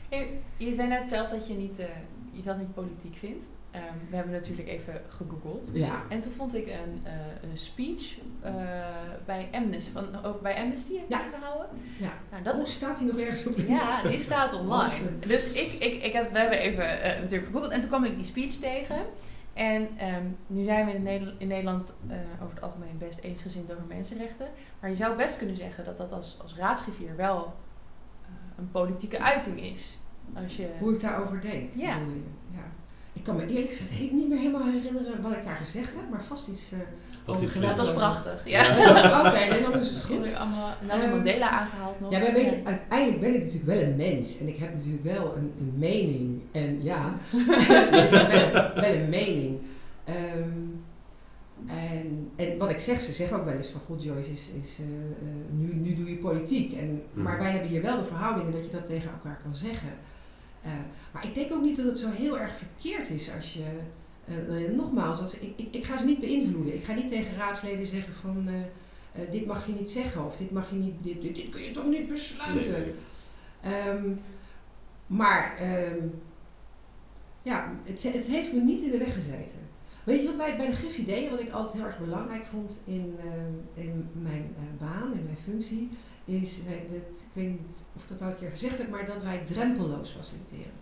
[0.10, 1.86] Hey, je zei net zelf dat je, niet, eh,
[2.32, 3.46] je dat niet politiek vindt.
[3.76, 5.72] Ehm, we hebben natuurlijk even gegoogeld.
[5.74, 5.98] Ja.
[6.10, 8.54] En toen vond ik een, eh, een speech eh,
[9.26, 11.22] bij, Amnesty, van, ook bij Amnesty heb je Ja.
[11.22, 11.68] die gehouden.
[12.00, 12.12] Ja.
[12.32, 13.58] Nou, dat Oh, staat hij nog ergens op?
[13.68, 14.94] ja, die staat online.
[15.22, 18.04] Oh, Dus ik, ik, ik heb, we hebben even eh, natuurlijk gegoogeld en toen kwam
[18.04, 18.98] ik die speech tegen.
[19.54, 21.94] En ehm, nu zijn we in, Nederland, in Nederland
[22.42, 24.48] over het algemeen best eensgezind over mensenrechten.
[24.80, 27.54] Maar je zou best kunnen zeggen dat dat als, als raadsgriffier wel
[28.58, 29.98] een politieke uiting is.
[30.44, 31.70] Als je, Hoe ik daarover denk.
[31.76, 31.98] Ja.
[32.52, 32.64] ja.
[33.16, 36.10] Ik kan me eerlijk gezegd he- niet meer helemaal herinneren wat ik daar gezegd heb,
[36.12, 36.72] maar vast iets.
[36.72, 36.80] eh
[37.24, 37.76] Vast over iets geweld.
[37.78, 38.42] dat was prachtig.
[38.46, 38.64] Ja.
[38.64, 40.16] Ja, Oké, nee, dan is het Goed.
[40.18, 40.34] goed.
[40.36, 42.12] Allemaal Nelson Ehm, Mandela aangehaald nog.
[42.12, 45.04] Ja, maar weet je, uiteindelijk ben ik natuurlijk wel een mens en ik heb natuurlijk
[45.04, 46.42] wel een, een mening.
[46.52, 47.14] En ja,
[48.52, 49.60] wel, wel een mening.
[50.04, 50.50] Ehm,
[51.68, 54.78] en, en wat ik zeg, ze zeggen ook wel eens van goed Joyce, is, is,
[54.80, 56.74] eh, eh, nu, nu doe je politiek.
[56.74, 57.42] En, Maar Mhm.
[57.44, 59.90] wij hebben hier wel de verhoudingen dat je dat tegen elkaar kan zeggen.
[60.66, 60.72] Eh,
[61.14, 63.64] maar ik denk ook niet dat het zo heel erg verkeerd is als je.
[64.26, 66.76] eh, eh, nogmaals, als, ik, ik, ik ga ze niet beïnvloeden.
[66.76, 68.50] Ik ga niet tegen raadsleden zeggen van
[69.32, 71.72] dit mag je niet zeggen of dit mag je niet, dit, dit, dit kun je
[71.72, 72.72] toch niet besluiten.
[72.72, 72.94] Nee.
[73.62, 74.12] Ehm,
[75.08, 76.08] maar ehm,
[77.42, 79.60] ja, het, het heeft me niet in de weg gezeten.
[80.04, 82.82] Weet je wat wij bij de Griffie deden, wat ik altijd heel erg belangrijk vond
[82.86, 85.90] in, ehm, in mijn baan, in mijn functie,
[86.26, 89.06] is, nee, dat, ik weet niet of ik dat al een keer gezegd heb, maar
[89.06, 90.74] dat wij drempelloos faciliteren.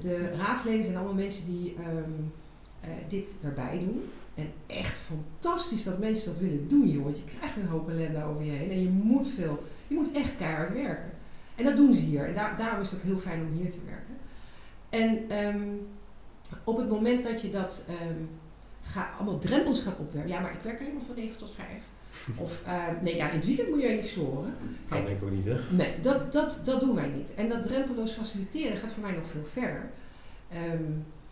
[0.00, 2.10] De raadsleden zijn allemaal mensen die ehm,
[2.80, 4.10] eh, dit erbij doen.
[4.34, 7.04] En echt fantastisch dat mensen dat willen doen, joh.
[7.04, 10.12] Want je krijgt een hoop ellende over je heen en je moet veel, je moet
[10.12, 11.10] echt keihard werken.
[11.54, 12.24] En dat doen ze hier.
[12.24, 14.16] En daar, daarom is het ook heel fijn om hier te werken.
[14.88, 15.68] En ehm,
[16.64, 18.22] op het moment dat je dat ehm,
[18.82, 20.30] ga, allemaal drempels gaat opwerken.
[20.30, 21.66] Ja, maar ik werk helemaal van 9 tot 5.
[22.36, 24.54] Of eh, nee, ja, in het weekend moet je niet storen.
[24.88, 25.56] Kan denk ik ook niet, hè?
[25.70, 27.34] Nee, dat, dat, dat doen wij niet.
[27.34, 29.90] En dat drempelloos faciliteren gaat voor mij nog veel verder.
[30.48, 30.82] Ehm,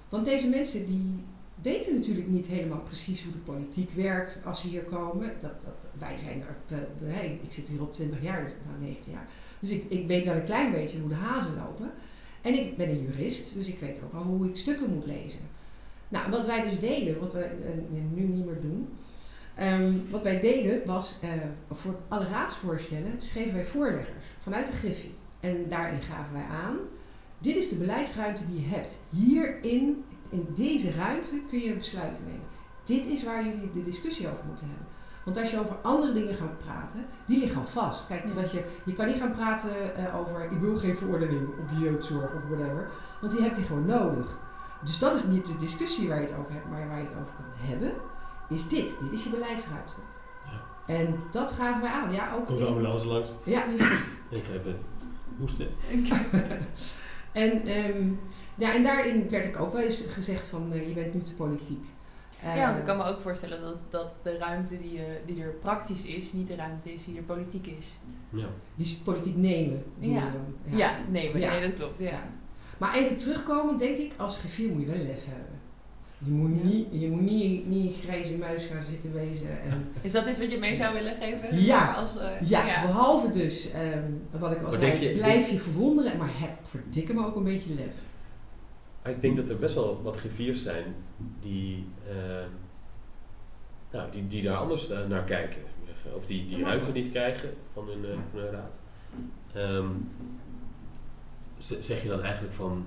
[0.08, 1.24] want deze mensen die
[1.62, 5.32] weten natuurlijk niet helemaal precies hoe de politiek werkt als ze hier komen.
[5.40, 9.28] Dat, dat, wij zijn er, ik zit hier al 20 jaar, dus- nou 19 jaar.
[9.58, 11.90] Dus ik, ik weet wel een klein beetje hoe de hazen lopen.
[12.42, 15.40] En ik ben een jurist, dus ik weet ook al hoe ik stukken moet lezen.
[16.08, 18.88] Nou, wat wij dus deden, wat we eh, nu niet meer doen.
[19.54, 21.28] Ehm, wat wij deden was, eh,
[21.70, 25.14] voor alle raadsvoorstellen schreven wij voorleggers vanuit de Griffie.
[25.40, 26.76] En daarin gaven wij aan,
[27.38, 29.00] dit is de beleidsruimte die je hebt.
[29.10, 32.46] Hierin, in deze ruimte kun je besluiten nemen.
[32.84, 34.86] Dit is waar jullie de discussie over moeten hebben.
[35.24, 38.06] Want als je over andere dingen gaat praten, die liggen al vast.
[38.06, 38.32] Kijk, Ja.
[38.32, 41.78] dat je, je kan niet gaan praten eh, over, ik wil geen verordening op de
[41.84, 42.90] jeugdzorg of whatever.
[43.20, 44.38] Want die heb je gewoon nodig.
[44.84, 47.14] Dus dat is niet de discussie waar je het over hebt, maar waar je het
[47.14, 47.92] over kan hebben,
[48.48, 48.94] is dit.
[49.00, 49.94] Dit is je beleidsruimte.
[50.44, 50.94] Ja.
[50.94, 52.12] En dat gaven wij aan.
[52.12, 53.30] Ja, ook Komt de ambulance langs.
[53.44, 53.64] ja,
[54.30, 54.78] Ik even
[55.38, 55.68] hoesten.
[57.32, 58.08] en, ehm,
[58.54, 61.32] ja, en daarin werd ik ook wel eens gezegd van eh, je bent nu te
[61.34, 61.84] politiek.
[62.42, 65.42] Eh, Ja, want ik kan me ook voorstellen dat, dat de ruimte die, eh, die
[65.42, 67.94] er praktisch is, niet de ruimte is die er politiek is.
[68.30, 68.46] Ja.
[68.74, 69.82] Die is politiek nemen.
[69.98, 70.20] Ja.
[70.20, 70.76] dan?
[70.78, 70.96] Ja, Ja.
[71.08, 71.98] nee, dat klopt.
[71.98, 72.10] Ja.
[72.10, 72.22] Ja.
[72.78, 75.53] Maar even terugkomen, denk ik, als griffier moet je wel lef hebben.
[76.18, 76.64] Je moet, Ja.
[76.64, 79.62] niet, je moet niet, niet grijze muis gaan zitten wezen.
[79.62, 81.62] En, Is dat iets wat je mee zou willen geven?
[81.64, 81.92] Ja.
[81.94, 86.30] Als, eh, ja, behalve dus, ehm, wat ik al zei, je- blijf je verwonderen, maar
[86.40, 87.94] heb verdikke me ook een beetje lef.
[89.14, 90.94] Ik denk dat er best wel wat griffiers zijn
[91.40, 92.14] die, eh,
[93.92, 95.62] nou, die, die daar anders eh, naar kijken.
[96.16, 98.78] Of die die ruimte niet krijgen van hun, eh, van hun raad.
[99.54, 99.88] Ehm,
[101.80, 102.86] zeg je dan eigenlijk van,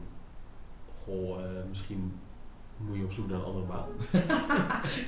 [1.03, 1.37] goh,
[1.69, 2.13] misschien
[2.77, 3.87] moet je op zoek naar een andere baan?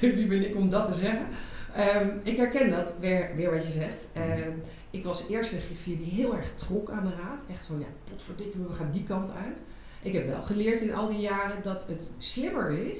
[0.15, 1.27] Wie ben ik om dat te zeggen?
[1.73, 4.09] Ehm, ik herken dat, weer, weer wat je zegt.
[4.13, 4.51] Ehm,
[4.89, 7.43] ik was eerst een griffier die heel erg trok aan de raad.
[7.51, 9.61] Echt van, ja, potverdikke, we gaan die kant uit.
[10.01, 12.99] Ik heb wel geleerd in al die jaren dat het slimmer is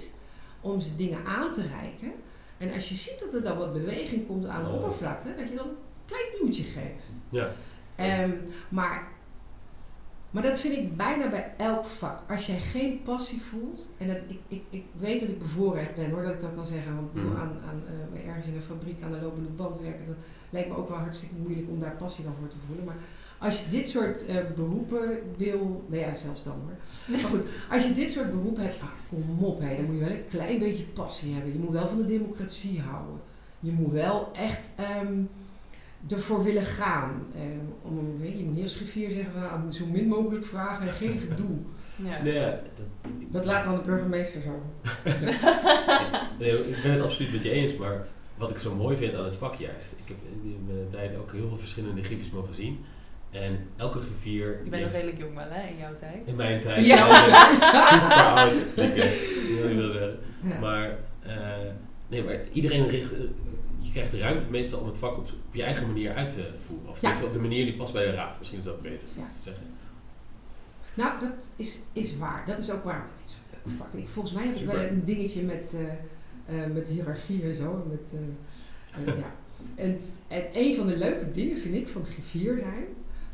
[0.62, 2.12] om ze dingen aan te reiken.
[2.58, 4.76] En als je ziet dat er dan wat beweging komt aan de Oh.
[4.76, 7.20] oppervlakte, dat je dan een klein duwtje geeft.
[7.30, 7.52] Ja.
[7.96, 8.32] Ehm,
[8.70, 9.08] maar,
[10.32, 12.20] maar dat vind ik bijna bij elk vak.
[12.32, 16.10] Als jij geen passie voelt, en dat, ik, ik, ik weet dat ik bevoorrecht ben
[16.12, 16.96] hoor, dat ik dat kan zeggen.
[16.96, 17.28] Want Mhm.
[17.36, 17.82] aan, aan,
[18.14, 20.16] eh, ergens in een fabriek aan de lopende band werken, dat
[20.50, 22.86] lijkt me ook wel hartstikke moeilijk om daar passie dan voor te voelen.
[22.86, 22.98] Maar
[23.38, 26.78] als je dit soort eh, beroepen wil, nou ja, zelfs dan hoor.
[27.22, 30.00] Maar goed, als je dit soort beroepen hebt, ah, kom op hé, dan moet je
[30.06, 31.54] wel een klein beetje passie hebben.
[31.54, 33.20] Je moet wel van de democratie houden.
[33.60, 35.14] je moet wel echt ehm,
[36.08, 37.26] ervoor willen gaan.
[37.36, 40.08] Ehm, om een, weet je, je moet niet als griffier zeggen van nou, zo min
[40.08, 41.58] mogelijk vragen en geen gedoe.
[41.96, 42.24] Ja.
[42.24, 44.62] Nee, ja, dat, Dat laten we aan de burgemeester zo.
[46.40, 48.08] nee, ik ben het absoluut met je eens, maar
[48.38, 49.92] wat ik zo mooi vind aan het vak juist.
[49.92, 52.86] Ik heb in mijn tijd ook heel veel verschillende griffiers mogen zien.
[53.32, 54.62] En elke griffier...
[54.64, 56.28] Je bent nog redelijk jong wel, hè, in jouw tijd.
[56.28, 56.78] In mijn tijd.
[56.78, 57.58] In jouw ja, tijd.
[57.90, 58.54] Super oud.
[58.72, 59.10] Oké,
[59.62, 60.20] wil ik wel zeggen.
[60.44, 60.60] Ja.
[60.60, 61.36] Maar, eh,
[62.08, 63.14] nee, maar iedereen richt...
[63.80, 66.50] je krijgt de ruimte meestal om het vak op, op je eigen manier uit te
[66.68, 66.90] voeren.
[66.90, 67.24] Of Ja.
[67.24, 68.38] op de manier die past bij de raad.
[68.38, 69.30] Misschien is dat beter Ja.
[69.36, 69.64] te zeggen.
[70.94, 72.44] Nou, dat is, is waar.
[72.46, 73.08] Dat is ook waar.
[73.14, 73.94] Het is een vak.
[73.94, 75.74] Ik, volgens mij heb ik wel een dingetje met,
[76.46, 77.86] eh, met hiërarchie en zo.
[77.90, 79.34] Met, eh, ja.
[79.76, 82.86] en, en een van de leuke dingen vind ik van griffier zijn,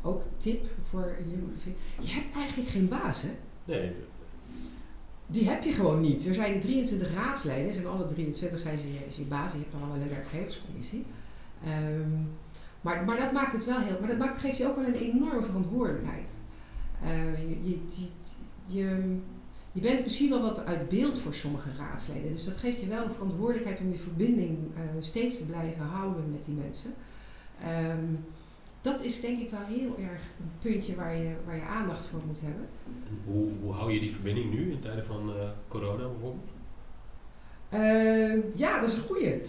[0.02, 3.28] ook tip voor een jonge griffier, je hebt eigenlijk geen baas hè.
[3.64, 3.94] Nee, dat,
[5.26, 6.26] Die heb je gewoon niet.
[6.26, 9.88] Er zijn 23 raadsleden en alle 23 zijn ze je, je baas je hebt dan
[9.88, 11.04] wel een werkgeverscommissie.
[11.64, 12.10] Ehm,
[12.80, 15.42] maar, maar dat maakt het wel heel, maar dat geeft je ook wel een enorme
[15.42, 16.38] verantwoordelijkheid.
[17.02, 17.78] Eh, je, je,
[18.66, 19.16] je,
[19.72, 22.32] je, bent misschien wel wat uit beeld voor sommige raadsleden.
[22.32, 26.30] Dus dat geeft je wel een verantwoordelijkheid om die verbinding eh, steeds te blijven houden
[26.30, 26.94] met die mensen.
[27.62, 28.14] Ehm,
[28.86, 32.20] dat is denk ik wel heel erg een puntje waar je, waar je aandacht voor
[32.26, 32.68] moet hebben.
[32.84, 36.52] en hoe, hoe hou je die verbinding nu in tijden van eh, corona bijvoorbeeld?
[37.68, 39.42] Ehm, ja, dat is een goeie.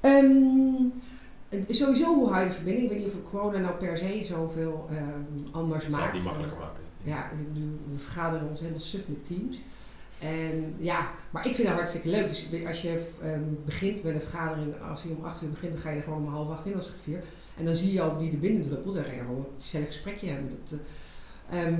[0.00, 2.84] Ehm, sowieso, hoe hou je de verbinding?
[2.84, 6.12] Ik weet niet of corona nou per se zoveel ehm, anders Dat zou het maakt.
[6.12, 6.82] niet makkelijker maken.
[7.02, 7.30] Ja,
[7.90, 9.62] we vergaderen ons helemaal suf met teams.
[10.18, 12.28] En ja, maar ik vind dat hartstikke leuk.
[12.28, 13.10] Dus als je
[13.64, 16.26] begint met een vergadering, als je om acht uur begint, dan ga je er gewoon
[16.26, 17.22] om half acht in als griffier.
[17.56, 18.94] En dan zie je al wie er binnen druppelt.
[18.94, 20.58] Dan ga je gewoon een gezellig gesprekje hebben.
[20.64, 20.78] Dat,
[21.50, 21.74] eh, ehm,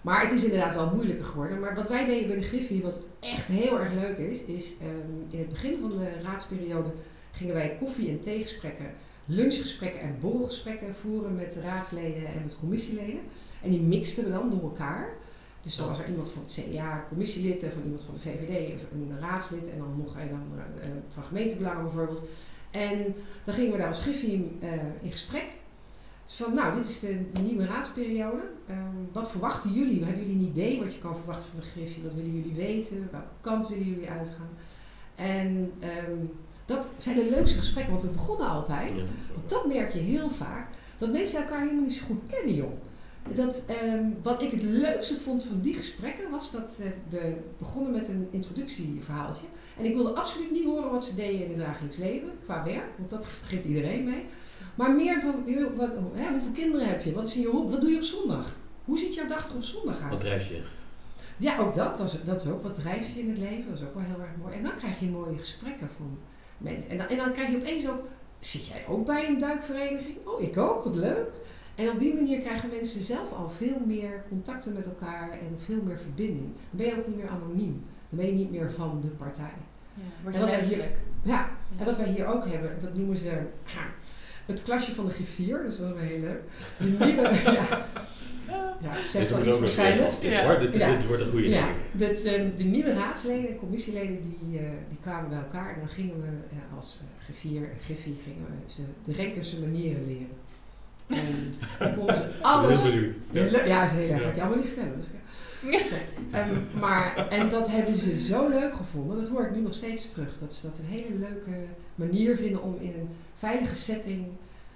[0.00, 1.60] maar het is inderdaad wel moeilijker geworden.
[1.60, 5.32] Maar wat wij deden bij de Griffie, wat echt heel erg leuk is, is ehm,
[5.32, 6.90] in het begin van de raadsperiode
[7.32, 8.86] gingen wij koffie- en theegesprekken,
[9.24, 13.20] lunchgesprekken en borrelgesprekken voeren met de raadsleden en met commissieleden.
[13.62, 15.08] En die mixten we dan door elkaar.
[15.60, 18.70] Dus dan was er iemand van het CDA, commissielid, en van iemand van de VVD,
[18.92, 22.22] een raadslid en dan nog een andere eh, van gemeentebelangen bijvoorbeeld.
[22.70, 24.70] En dan gingen we daar als Griffie eh,
[25.02, 25.44] in gesprek.
[26.26, 28.42] Dus van, nou, dit is de, de nieuwe raadsperiode.
[28.66, 30.04] Ehm, wat verwachten jullie?
[30.04, 32.02] Hebben jullie een idee wat je kan verwachten van de Griffie?
[32.02, 33.08] Wat willen jullie weten?
[33.10, 34.48] Welke kant willen jullie uitgaan?
[35.14, 36.16] En ehm,
[36.64, 38.94] dat zijn de leukste gesprekken, want we begonnen altijd.
[39.34, 42.72] Want dat merk je heel vaak, dat mensen elkaar helemaal niet zo goed kennen, joh.
[43.34, 47.92] Dat, ehm, wat ik het leukste vond van die gesprekken was dat eh, we begonnen
[47.92, 49.46] met een introductieverhaaltje.
[49.80, 52.88] En ik wilde absoluut niet horen wat ze deden in het dagelijks leven, qua werk,
[52.98, 54.24] want dat begint iedereen mee.
[54.74, 55.24] Maar meer
[55.76, 57.12] wat, hè, hoeveel kinderen heb je?
[57.12, 58.56] Wat, is in je, wat doe je op zondag?
[58.84, 60.10] Hoe ziet jouw dag er op zondag uit?
[60.10, 60.62] Wat drijf je?
[61.36, 61.96] Ja, ook dat.
[61.96, 63.64] Dat is, dat is ook wat drijft je in het leven.
[63.68, 64.54] Dat is ook wel heel erg mooi.
[64.54, 66.18] En dan krijg je mooie gesprekken van
[66.58, 66.90] mensen.
[66.90, 68.04] En dan, en dan krijg je opeens ook...
[68.38, 70.16] Zit jij ook bij een duikvereniging?
[70.24, 70.84] Oh, ik ook.
[70.84, 71.28] Wat leuk.
[71.74, 75.82] En op die manier krijgen mensen zelf al veel meer contacten met elkaar en veel
[75.82, 76.46] meer verbinding.
[76.46, 77.84] Dan ben je ook niet meer anoniem.
[78.08, 79.54] Dan ben je niet meer van de partij.
[80.24, 80.84] Ja, En wat wij hier-.
[81.22, 83.30] Ja, en wat wij hier ook hebben, dat noemen ze
[83.64, 83.86] ha,
[84.46, 85.62] het klasje van de griffier.
[85.62, 86.40] Dat is wel heel leuk.
[86.78, 87.86] De nieuwe, ja,
[88.82, 90.12] ja, ik zeg Deze wel iets waarschijnlijk.
[90.22, 90.44] Ja.
[90.44, 90.58] hoor.
[90.58, 90.96] Dit, Ja.
[90.96, 95.28] dit wordt een goede Ja, dat, ehm, de nieuwe raadsleden, commissieleden, die, eh, die kwamen
[95.30, 98.82] bij elkaar en dan gingen we eh, als uh, griffier en griffie gingen we ze
[99.04, 100.28] de Renkense manieren leren.
[101.06, 102.82] En dan konden ze alles...
[102.82, 103.14] heel benieuwd.
[103.30, 103.50] Ja, Ja.
[103.50, 104.10] le- ja, is heel erg.
[104.10, 104.18] Ja.
[104.18, 104.96] Ga ik je allemaal niet vertellen.
[104.96, 105.06] Dus,
[106.30, 109.16] Ehm, maar, en dat hebben ze zo leuk gevonden.
[109.18, 110.38] Dat hoor ik nu nog steeds terug.
[110.40, 111.50] Dat ze dat een hele leuke
[111.94, 114.26] manier vinden om in een veilige setting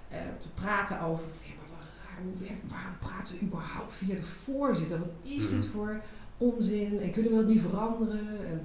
[0.09, 1.25] eh, te praten over...
[1.41, 4.99] Ja, maar wat raar, hoe werkt, waarom praten we überhaupt via de voorzitter?
[4.99, 5.67] Wat is dit Mhm.
[5.67, 6.01] voor
[6.37, 6.99] onzin?
[6.99, 8.45] En kunnen we dat niet veranderen?
[8.49, 8.61] En,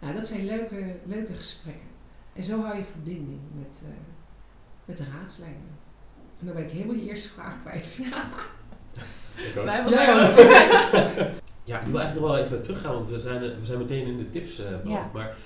[0.00, 1.88] nou, dat zijn leuke, leuke gesprekken.
[2.32, 3.90] En zo hou je verbinding met, eh,
[4.84, 5.80] met de raadsleden.
[6.40, 7.98] En dan ben ik helemaal die eerste vraag kwijt.
[9.36, 9.64] Ik ook.
[9.64, 11.30] Wij hebben Ja, ja.
[11.64, 14.16] Ja, ik wil eigenlijk nog wel even teruggaan, want we zijn, we zijn meteen in
[14.16, 14.62] de tips.
[14.84, 15.10] Ja.
[15.12, 15.36] Maar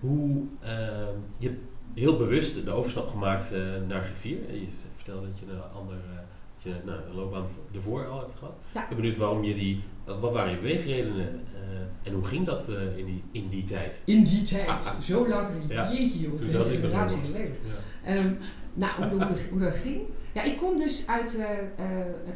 [0.00, 1.60] hoe, ehm, je hebt
[1.94, 4.38] heel bewust de overstap gemaakt eh, naar griffier.
[4.48, 6.16] Eh, Je vertelde dat je een ander, eh,
[6.54, 8.54] dat je nou, een loopbaan ervoor al hebt gehad.
[8.74, 8.82] Ja.
[8.82, 11.40] Ik ben benieuwd waarom je die, wat waren je beweegredenen
[12.02, 14.02] en hoe ging dat in, die, in die tijd?
[14.04, 15.92] In die tijd, zo lang, Ja.
[15.92, 17.14] jeetje joh, Toen een hele ik was.
[17.24, 17.56] geleden.
[18.04, 18.14] Ja.
[18.14, 18.32] Ehm,
[18.74, 20.00] nou, hoe, hoe, hoe dat ging?
[20.34, 21.38] Ja, ik kom dus uit,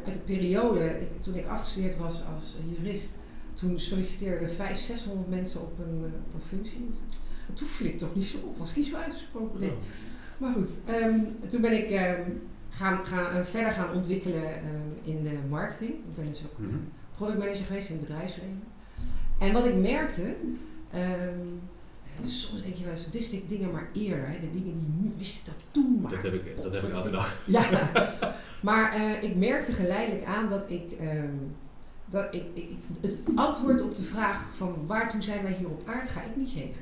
[0.05, 3.15] uit de periode, toen ik afgestudeerd was als jurist,
[3.61, 6.89] toen solliciteerden 500, 600 mensen op een, eh, op een functie.
[7.47, 9.59] En toen viel ik toch niet zo op, was niet zo uitgesproken.
[9.59, 9.73] Nee.
[10.37, 11.19] Maar goed, ehm,
[11.49, 12.21] toen ben ik ehm,
[12.69, 14.65] gaan, gaan, eh, verder gaan ontwikkelen ehm,
[15.17, 15.89] in de marketing.
[15.91, 16.75] Ik ben dus ook Mhm.
[17.15, 18.63] productmanager geweest in het bedrijfsleven.
[19.39, 20.35] En wat ik merkte,
[22.23, 24.27] soms denk je wel eens, wist ik dingen maar eerder.
[24.27, 24.39] Hè?
[24.39, 26.11] De dingen die nu wist ik dat toen maar.
[26.11, 27.41] Dat heb ik, dat heb ik elke dag.
[27.45, 27.91] Ja,
[28.69, 30.91] maar eh, ik merkte geleidelijk aan dat ik,
[32.11, 32.69] dat ik, ik,
[33.01, 36.49] het antwoord op de vraag van waartoe zijn wij hier op aard ga ik niet
[36.49, 36.81] geven.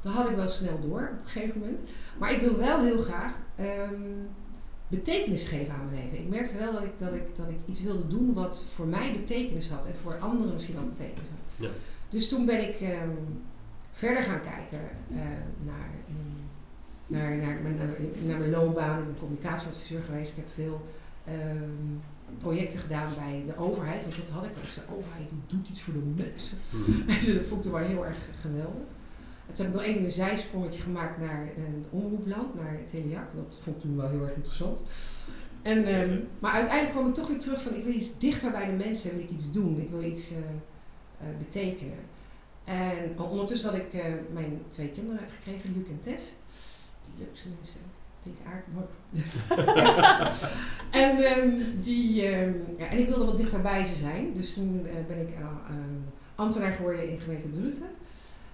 [0.00, 1.80] Dat had ik wel snel door op een gegeven moment.
[2.18, 4.02] Maar ik wil wel heel graag ehm,
[4.88, 6.18] betekenis geven aan mijn leven.
[6.18, 9.12] Ik merkte wel dat ik, dat, ik, dat ik iets wilde doen wat voor mij
[9.12, 11.66] betekenis had en voor anderen misschien ook betekenis had.
[11.66, 11.68] Ja.
[12.08, 13.10] Dus toen ben ik ehm,
[13.92, 15.16] verder gaan kijken eh,
[15.64, 16.42] naar, ehm,
[17.06, 18.98] naar, naar, mijn, naar, naar mijn loopbaan.
[18.98, 20.30] Ik ben communicatieadviseur geweest.
[20.30, 20.86] Ik heb veel
[22.38, 24.02] projecten gedaan bij de overheid.
[24.02, 24.74] Want dat had ik eens.
[24.74, 26.58] De overheid die doet iets voor de mensen.
[26.70, 27.06] Mhm.
[27.24, 28.88] Dus dat vond ik toen wel heel erg geweldig.
[29.46, 33.26] En toen heb ik nog even een zijsprongetje gemaakt naar een omroepland, naar Teliac.
[33.34, 34.82] Dat vond ik toen wel heel erg interessant.
[35.62, 38.66] En, ehm, maar uiteindelijk kwam ik toch weer terug van ik wil iets dichter bij
[38.66, 41.98] de mensen, wil ik iets doen, ik wil iets eh, eh, betekenen.
[42.64, 46.32] En ondertussen had ik eh, mijn twee kinderen gekregen, Luc en Tess.
[47.16, 47.80] De leukste mensen.
[48.32, 48.90] Is aardig.
[50.90, 54.32] en, ehm, die, ehm, ja, en ik wilde wat dichter bij ze zijn.
[54.34, 55.94] Dus toen eh, ben ik eh, ehm,
[56.34, 57.86] ambtenaar geworden in gemeente Druten.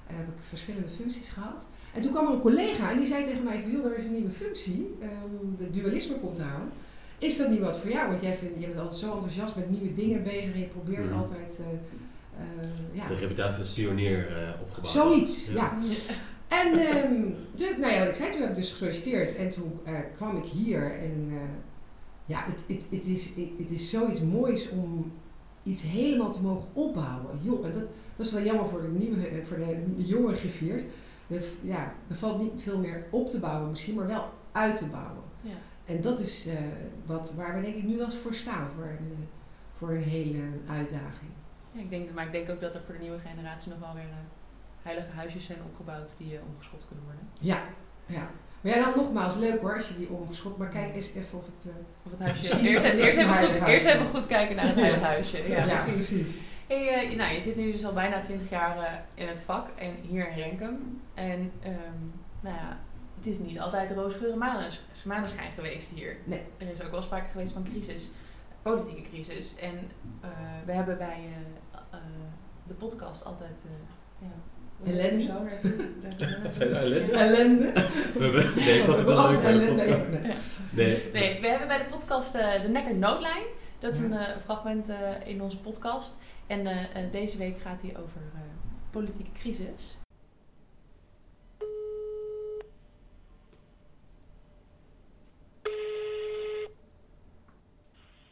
[0.07, 1.65] En heb ik verschillende functies gehad.
[1.95, 3.71] En toen kwam er een collega en die zei tegen mij van...
[3.71, 4.95] joh, er is een nieuwe functie.
[5.01, 6.71] ehm, de dualisme komt eraan.
[7.19, 8.09] Is dat niet wat voor jou?
[8.09, 10.53] Want jij, vindt, jij bent altijd zo enthousiast met nieuwe dingen bezig...
[10.55, 11.19] en je probeert Mhm.
[11.19, 11.61] altijd...
[11.61, 11.67] eh,
[12.43, 14.93] eh, ja, De reputatie als pionier eh, opgebouwd.
[14.93, 15.79] Zoiets, ja.
[16.51, 16.73] En
[17.55, 20.37] toen- nou ja, wat ik zei, toen heb ik dus gesolliciteerd en toen eh, kwam
[20.37, 21.37] ik hier en eh,
[22.25, 25.13] ja, het, het, het, is, het, is zoiets moois om
[25.63, 27.39] iets helemaal te mogen opbouwen.
[27.43, 30.83] Joh, en dat, dat is wel jammer voor de, nieuwe, eh, voor de, jonge griffiers.
[31.29, 34.87] Er, ja, er valt niet veel meer op te bouwen misschien, maar wel uit te
[34.87, 35.23] bouwen.
[35.41, 35.55] Ja.
[35.85, 36.49] En dat is
[37.07, 39.27] wat, waar we denk ik nu wel eens voor staan, voor een,
[39.77, 41.31] voor een hele uitdaging.
[41.73, 43.95] Ja, ik denk, maar ik denk ook dat er voor de nieuwe generatie nog wel
[43.95, 44.09] weer
[44.83, 47.29] heilige huisjes zijn opgebouwd die uh, omgeschot kunnen worden.
[47.41, 47.63] Ja,
[48.07, 48.29] ja.
[48.61, 50.59] Maar ja, dan nogmaals, leuk hoor als je die omschot.
[50.59, 51.67] Maar kijk eens even of het...
[51.67, 51.73] eh,
[52.05, 52.61] Of het huisje.
[52.69, 55.49] Eerst, eerst, even heilige goed, eerst even goed kijken naar het heilige huisje.
[55.49, 55.93] Ja, ja, precies.
[55.93, 56.39] precies.
[56.69, 59.67] Hey, eh, nou, je zit nu dus al bijna 20 jaar eh, in het vak
[59.79, 61.01] en hier in Renkum.
[61.15, 61.75] En ehm,
[62.41, 62.79] nou ja,
[63.17, 66.17] het is niet altijd roosgeur en manes- maneschijn geweest hier.
[66.25, 66.43] Nee.
[66.59, 68.11] Er is ook wel sprake geweest van crisis,
[68.63, 69.57] politieke crisis.
[69.57, 69.75] En
[70.21, 70.29] eh,
[70.65, 71.21] we hebben bij
[71.73, 72.01] eh, eh,
[72.67, 73.59] de podcast altijd...
[73.65, 73.71] eh,
[74.29, 74.35] ja,
[74.85, 75.33] Ellende.
[75.33, 75.69] het zo?
[76.51, 77.13] Zijn er ellende?
[77.13, 77.73] Ellende.
[77.73, 80.17] We hebben- Nee, ik zat We er wel brachten leuk bij de ellende podcast.
[80.17, 80.37] even.
[80.71, 81.09] Nee.
[81.13, 83.43] Nee, we hebben bij de podcast eh, de Nekker Noodlijn.
[83.79, 86.17] Dat is een eh, fragment eh, in onze podcast.
[86.47, 88.41] En eh, eh, deze week gaat hij over eh,
[88.91, 89.99] politieke crisis.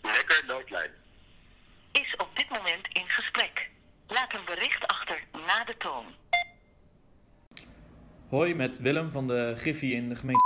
[0.02, 0.90] Lekker noodlijn.
[1.92, 3.70] is op dit moment in gesprek.
[4.06, 6.04] Laat een bericht achter na de toon.
[8.28, 10.44] Hoi, met Willem van de Griffie in de gemeente.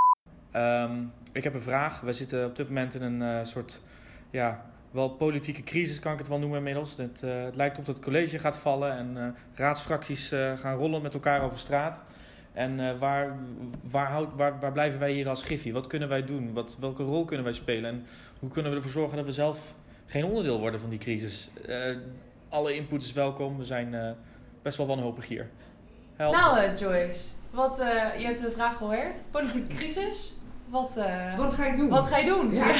[0.50, 2.00] Ehm, ik heb een vraag.
[2.00, 3.82] We zitten op dit moment in een eh, soort,
[4.30, 6.96] ja, wel politieke crisis kan ik het wel noemen inmiddels.
[6.96, 11.02] Het, eh, het lijkt op dat het college gaat vallen en eh, raadsfracties gaan rollen
[11.02, 12.02] met elkaar over straat.
[12.52, 13.36] En waar,
[13.90, 15.72] waar, houdt, waar, waar blijven wij hier als Griffie?
[15.72, 16.52] Wat kunnen wij doen?
[16.52, 17.90] Wat, welke rol kunnen wij spelen?
[17.90, 18.04] En
[18.38, 19.74] hoe kunnen we ervoor zorgen dat we zelf
[20.06, 21.50] geen onderdeel worden van die crisis?
[22.48, 23.58] Alle input is welkom.
[23.58, 24.16] We zijn
[24.62, 25.50] best wel wanhopig hier.
[26.16, 26.34] Help.
[26.34, 29.30] Nou, Joyce, wat, eh, je hebt de vraag gehoord.
[29.30, 30.36] Politieke crisis.
[30.68, 31.88] Wat, eh, Wat ga ik doen?
[31.88, 32.54] wat ga je doen?
[32.54, 32.74] Ja.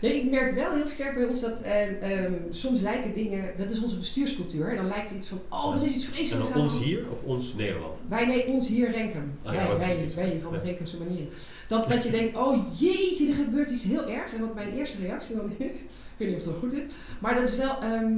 [0.00, 3.82] Ik merk wel heel sterk bij ons dat eh, ehm, soms lijken dingen, dat is
[3.82, 6.78] onze bestuurscultuur, en dan lijkt het iets van, oh, er is iets vreselijks aan ons
[6.78, 7.98] hier of ons Nederland?
[8.08, 9.38] Wij, nee, ons hier renken.
[9.42, 10.14] Ah, ja, wij, wij, precies.
[10.14, 11.26] wij van de manier.
[11.68, 14.32] Dat, dat je denkt, oh jeetje, er gebeurt iets heel ergs.
[14.32, 15.76] En wat mijn eerste reactie dan is,
[16.16, 16.84] ik weet niet of dat goed is,
[17.20, 18.16] maar dat is wel ehm,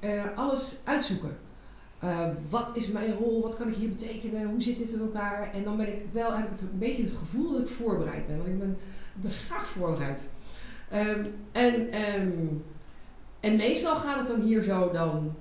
[0.00, 1.36] eh, alles uitzoeken.
[1.98, 3.42] Eh, wat is mijn rol?
[3.42, 4.48] Wat kan ik hier betekenen?
[4.48, 5.52] Hoe zit dit in elkaar?
[5.52, 8.26] En dan ben ik wel, heb ik het een beetje het gevoel dat ik voorbereid
[8.26, 8.36] ben.
[8.36, 8.70] Want ik ben,
[9.16, 10.20] ik ben graag voorbereid.
[10.90, 12.30] Ehm, en, ehm,
[13.40, 15.34] en meestal gaat het dan hier zo, dan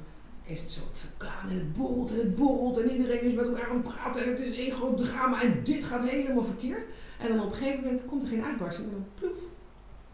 [0.44, 3.70] is het zo vulkaan en het borrelt en het borrelt en iedereen is met elkaar
[3.70, 6.86] aan het praten en het is één groot drama en dit gaat helemaal verkeerd.
[7.20, 9.40] En dan op een gegeven moment komt er geen uitbarsting en dan ploef,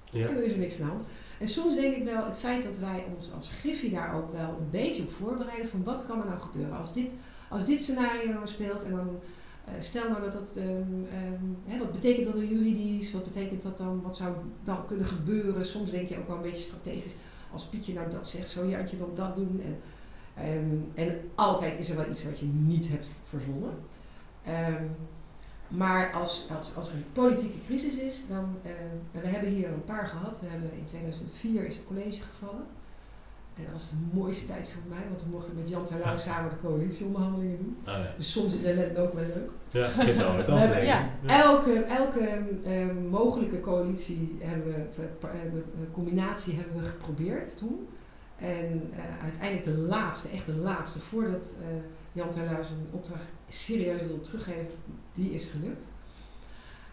[0.10, 0.28] Ja.
[0.28, 1.08] en dan is er niks aan de hand.
[1.44, 4.50] En soms denk ik wel, het feit dat wij ons als Griffie daar ook wel
[4.50, 7.10] een beetje op voorbereiden van wat kan er nou gebeuren als dit,
[7.50, 9.20] als dit scenario nou speelt en dan
[9.66, 10.68] eh, stel nou dat dat, ehm,
[11.12, 15.06] ehm, hè, wat betekent dat dan juridisch, wat betekent dat dan, wat zou dan kunnen
[15.06, 15.66] gebeuren.
[15.66, 17.14] Soms denk je ook wel een beetje strategisch,
[17.52, 19.62] als Pietje nou dat zegt, zou Jantje dan dat doen.
[19.64, 19.80] En,
[20.44, 23.74] ehm, en altijd is er wel iets wat je niet hebt verzonnen.
[25.78, 28.56] Maar als, als, als er een politieke crisis is, dan.
[28.64, 28.72] eh,
[29.12, 30.40] en we hebben hier een paar gehad.
[30.40, 32.66] We hebben in 2004 is het college gevallen.
[33.58, 36.50] En dat was de mooiste tijd voor mij, want we mochten met Jan Terlouw samen
[36.50, 37.78] de coalitieonderhandelingen doen.
[37.84, 38.14] Ah, ja.
[38.18, 39.50] Dus soms is ellende ook wel leuk.
[39.70, 40.84] Ja, geeft wel kans, ik.
[40.84, 47.88] ja, Elke, elke eh, mogelijke coalitie hebben we, eh, eh, combinatie hebben we geprobeerd toen.
[48.38, 51.68] En eh, uiteindelijk de laatste, echt de laatste, voordat eh,
[52.12, 54.68] Jan Terlouw zijn opdracht serieus wilde teruggeven,
[55.14, 55.88] die is gelukt.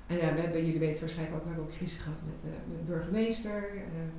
[0.06, 2.50] En ja, we hebben, jullie weten waarschijnlijk ook, we hebben ook crisis gehad met, eh,
[2.78, 3.62] de burgemeester.
[3.74, 4.18] Ehm,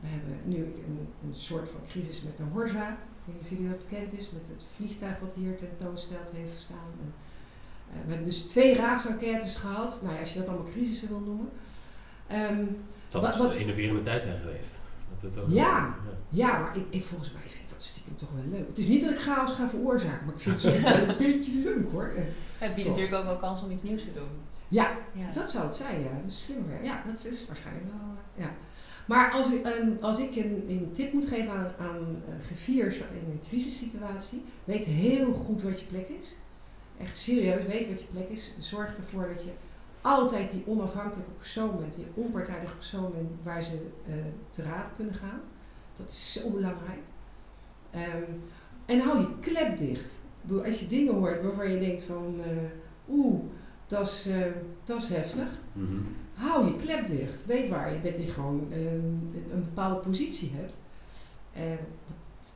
[0.00, 2.88] we hebben nu een, een soort van crisis met de Horza.
[2.90, 6.54] Ik weet niet of jullie dat bekend is, met het vliegtuig wat hier tentoongesteld heeft
[6.54, 6.90] gestaan.
[7.00, 7.12] En,
[8.04, 10.00] we hebben dus twee raadsenquêtes gehad.
[10.02, 11.48] Nou ja, als je dat allemaal crisissen wil noemen.
[12.26, 12.68] Ehm, Het
[13.08, 14.78] zal Wat- een enerverende tijd zijn geweest.
[15.20, 15.94] Dat het ook, Ja.
[16.28, 18.66] ja, maar ik, ik, volgens mij vind ik dat stiekem toch wel leuk.
[18.68, 21.52] Het is niet dat ik chaos ga veroorzaken, maar ik vind het wel een beetje
[21.52, 22.04] leuk hoor.
[22.14, 22.26] En
[22.58, 22.96] het biedt Toch.
[22.96, 24.28] natuurlijk ook wel kans om iets nieuws te doen.
[24.68, 25.30] ja, Ja.
[25.32, 26.08] dat zou het zijn, ja.
[26.22, 26.84] Dat is slimmer.
[26.84, 28.00] Ja, dat is waarschijnlijk wel.
[28.36, 28.50] eh, Ja.
[29.06, 32.96] Maar als ik, een, als ik een, een tip moet geven aan, aan eh, griffiers
[32.96, 36.36] in een crisissituatie, weet heel goed wat je plek is.
[37.00, 38.52] Echt serieus, weet wat je plek is.
[38.58, 39.50] Zorg ervoor dat je
[40.06, 44.14] altijd die onafhankelijke persoon bent, die onpartijdige persoon bent waar ze eh,
[44.50, 45.40] te raad kunnen gaan.
[45.96, 47.00] Dat is zo belangrijk.
[47.90, 48.32] Ehm,
[48.84, 50.18] en hou je klep dicht.
[50.40, 52.56] Bedoel, als je dingen hoort waarvan je denkt van, eh,
[53.08, 53.40] oeh,
[53.86, 54.52] dat is, eh,
[54.84, 55.60] dat is heftig.
[55.72, 55.96] Mhm.
[56.34, 57.46] Hou je klep dicht.
[57.46, 60.82] Weet waar je, dat je gewoon ehm, een bepaalde positie hebt.
[61.52, 61.78] En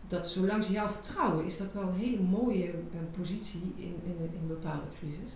[0.08, 2.74] dat zolang ze jou vertrouwen, is dat wel een hele mooie
[3.18, 5.30] positie in, in, in een bepaalde crisis.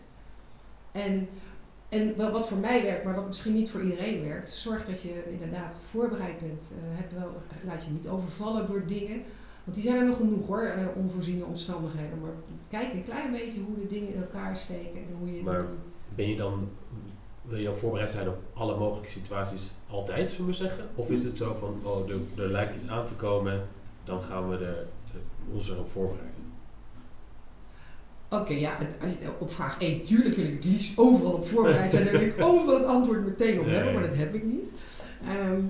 [0.92, 1.28] En,
[1.94, 5.22] en wat, voor mij werkt, maar wat misschien niet voor iedereen werkt, zorg dat je
[5.30, 6.70] inderdaad voorbereid bent.
[6.72, 7.30] Eh, heb wel,
[7.66, 9.22] laat je niet overvallen door dingen.
[9.64, 12.20] Want die zijn er nog genoeg hoor, eh, onvoorziene omstandigheden.
[12.20, 12.30] Maar
[12.70, 15.66] kijk een klein beetje hoe de dingen in elkaar steken en hoe je Maar-
[16.14, 16.68] Ben je dan,
[17.42, 20.84] wil je dan voorbereid zijn op alle mogelijke situaties altijd, zullen we zeggen?
[20.94, 23.66] Of is het zo van, oh, er, er lijkt iets aan te komen,
[24.04, 24.86] dan gaan we er-
[25.52, 26.33] ons erop voorbereiden?
[28.40, 28.76] Oké, ja,
[29.38, 32.04] op vraag 1, tuurlijk wil ik het liefst overal op voorbereid zijn.
[32.04, 34.72] Daar wil ik overal het antwoord meteen op hebben, maar dat heb ik niet.
[35.26, 35.60] Ehm,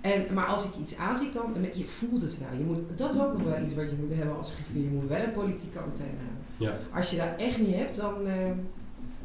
[0.00, 2.58] en, maar als ik iets aan zie komen, en je voelt het wel.
[2.58, 4.82] Je moet, dat is ook nog wel iets wat je moet hebben als griffier.
[4.82, 6.36] Je moet wel een politieke antenne hebben.
[6.56, 6.78] Ja.
[6.96, 8.54] Als je dat echt niet hebt, dan, ehm,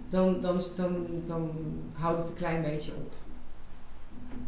[0.09, 1.51] dan, dan, dan, dan
[1.93, 3.13] houdt het een klein beetje op.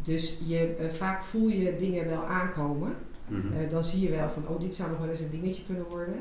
[0.02, 2.94] Dus je, eh, vaak voel je dingen wel aankomen.
[3.26, 3.52] Mhm.
[3.52, 5.86] Eh, dan zie je wel van, oh, dit zou nog wel eens een dingetje kunnen
[5.88, 6.16] worden.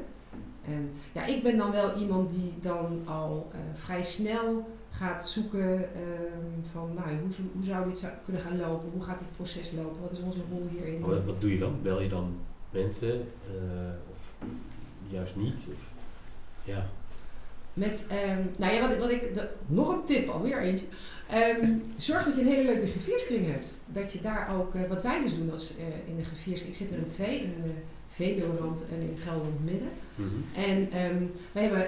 [0.69, 5.93] En ja, ik ben dan wel iemand die dan al eh, vrij snel gaat zoeken
[5.93, 8.89] ehm, van, nou, hoe, zou- hoe zou dit zou kunnen gaan lopen?
[8.93, 10.01] Hoe gaat dit proces lopen?
[10.01, 10.99] Wat is onze rol hierin?
[11.01, 11.79] Wat, wat doe je dan?
[11.81, 12.35] Bel je dan
[12.69, 14.33] mensen eh, of
[15.07, 15.61] juist niet?
[15.73, 15.87] Of,
[16.63, 16.85] ja.
[17.73, 20.85] Met, ehm, nou ja, wat, wat ik, de- nog een tip, alweer eentje.
[21.29, 23.79] Ehm, zorg dat je een hele leuke grifierskring hebt.
[23.85, 25.73] Dat je daar ook, eh, wat wij dus doen als,
[26.07, 27.53] in de grifierskring, ik zit er in twee, in
[28.19, 29.89] de Veluwerand en in Gelderland Midden.
[30.15, 30.27] Mhm.
[30.69, 31.87] En ehm we hebben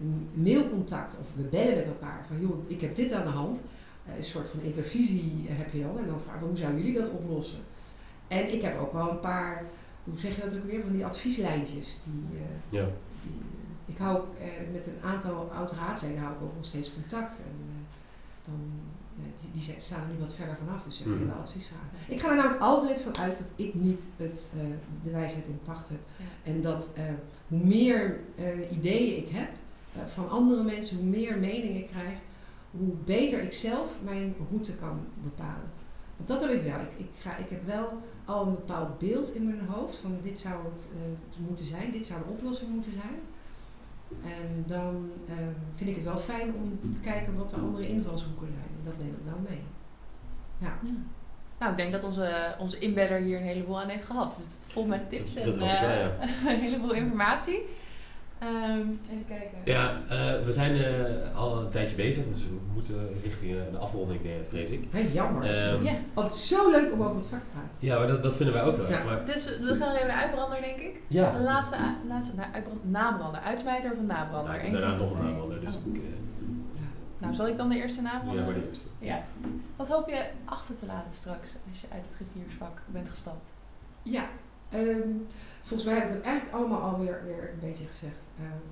[0.00, 3.62] een mailcontact of we bellen met elkaar van joh, ik heb dit aan de hand.
[4.06, 7.00] Eh, een soort van intervisie heb je dan en dan vragen we hoe zouden jullie
[7.00, 7.58] dat oplossen.
[8.28, 9.64] En ik heb ook wel een paar,
[10.04, 11.98] hoe zeg je dat ook weer, van die advieslijntjes.
[12.04, 12.88] Die, eh, Ja.
[13.22, 13.32] die,
[13.94, 14.26] ik hou ook,
[14.72, 17.32] met een aantal oud-raadsleden hou ik ook nog steeds contact.
[17.36, 17.86] En
[18.44, 18.60] dan,
[19.66, 21.30] die, staan er nu wat verder vanaf, dus ze hebben Mhm.
[21.30, 21.88] wel adviesvragen.
[22.08, 24.60] Ik ga er namelijk altijd van uit dat ik niet het, eh,
[25.04, 25.98] de wijsheid in pacht heb.
[26.16, 26.50] Ja.
[26.52, 27.02] En dat eh,
[27.48, 29.48] hoe meer eh, ideeën ik heb
[29.94, 32.16] eh, van andere mensen, hoe meer meningen ik krijg,
[32.70, 35.70] hoe beter ik zelf mijn route kan bepalen.
[36.16, 36.80] Want dat heb ik wel.
[36.80, 37.88] Ik, ik, ga, ik heb wel
[38.24, 42.06] al een bepaald beeld in mijn hoofd van dit zou het eh, moeten zijn, dit
[42.06, 43.14] zou de oplossing moeten zijn.
[44.24, 45.34] En dan eh,
[45.74, 48.70] vind ik het wel fijn om te kijken wat de andere invalshoeken zijn.
[48.78, 49.62] En dat neem ik wel mee.
[50.58, 50.78] Ja.
[51.58, 54.36] Nou, ik denk dat onze, onze inbedder hier een heleboel aan heeft gehad.
[54.36, 56.02] Dus het is vol met tips en eh, ja.
[56.52, 57.62] een heleboel informatie.
[58.38, 59.58] Ehm, even kijken.
[59.64, 63.76] Ja, eh, we zijn eh, al een tijdje bezig, dus we moeten richting eh, de
[63.78, 64.84] afronding, vrees ik.
[64.90, 65.42] Hé, jammer.
[65.56, 67.70] Ehm, Ja, Altijd zo leuk om over het vak te praten.
[67.78, 68.88] Ja, maar dat, dat vinden wij ook wel.
[68.88, 69.04] Ja.
[69.04, 71.00] Maar, dus we gaan even naar uitbrander, denk ik.
[71.06, 71.32] ja.
[71.32, 71.76] De laatste,
[72.08, 73.40] laatste nou, uitbrand, nabrander.
[73.40, 74.52] Uitsmijter of nabrander?
[74.52, 75.86] Nou, Eén daarna van nog een nabrander, dus Oh.
[75.94, 76.08] ik, eh,
[77.18, 78.38] Nou, zal ik dan de eerste nabrander?
[78.40, 78.88] ja, maar de eerste.
[78.98, 79.22] Ja.
[79.76, 83.52] Wat hoop je achter te laten straks als je uit het grifiersvak bent gestapt?
[84.02, 84.24] Ja,
[84.70, 85.08] ehm,
[85.62, 88.28] volgens mij heb ik dat eigenlijk allemaal alweer weer een beetje gezegd.
[88.38, 88.66] Ehm,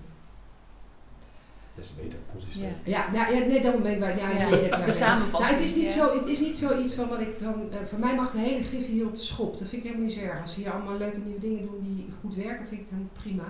[1.75, 2.79] Des te beter, consistent.
[2.85, 4.17] ja, nou, ja, nee, daarom ben ik bij.
[4.17, 6.07] Ja, Ja, nee, dat samenvatting, Nou, het, is niet ja.
[6.07, 7.73] zo, het is niet zoiets van wat ik dan.
[7.73, 9.59] eh, voor mij mag de hele griffie hier op de schop.
[9.59, 10.41] Dat vind ik helemaal niet zo erg.
[10.41, 13.09] Als ze hier allemaal leuke nieuwe dingen doen die goed werken, vind ik het dan
[13.13, 13.45] prima.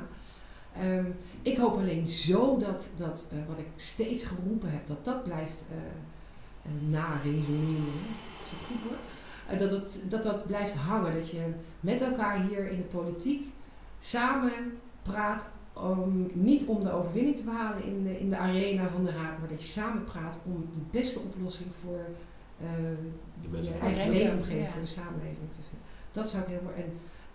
[0.81, 1.05] Ehm,
[1.43, 5.65] ik hoop alleen zo dat, dat eh, wat ik steeds geroepen heb, dat dat blijft.
[5.71, 7.95] eh, eh, na-resoneren.
[8.45, 8.97] Is dat goed hoor?
[9.49, 11.13] Eh, dat, het, dat dat blijft hangen.
[11.13, 11.43] Dat je
[11.81, 13.47] met elkaar hier in de politiek
[13.99, 14.51] samen
[15.03, 15.47] praat.
[15.73, 19.39] Om, niet om de overwinning te behalen in de, in de arena van de raad,
[19.39, 22.01] maar dat je samen praat om de beste oplossing voor
[22.61, 22.67] eh,
[23.53, 24.71] mensen je eigen leefomgeving, Ja.
[24.71, 25.87] voor de samenleving te vinden.
[26.13, 26.75] Dat zou ik heel mooi.
[26.77, 26.93] En,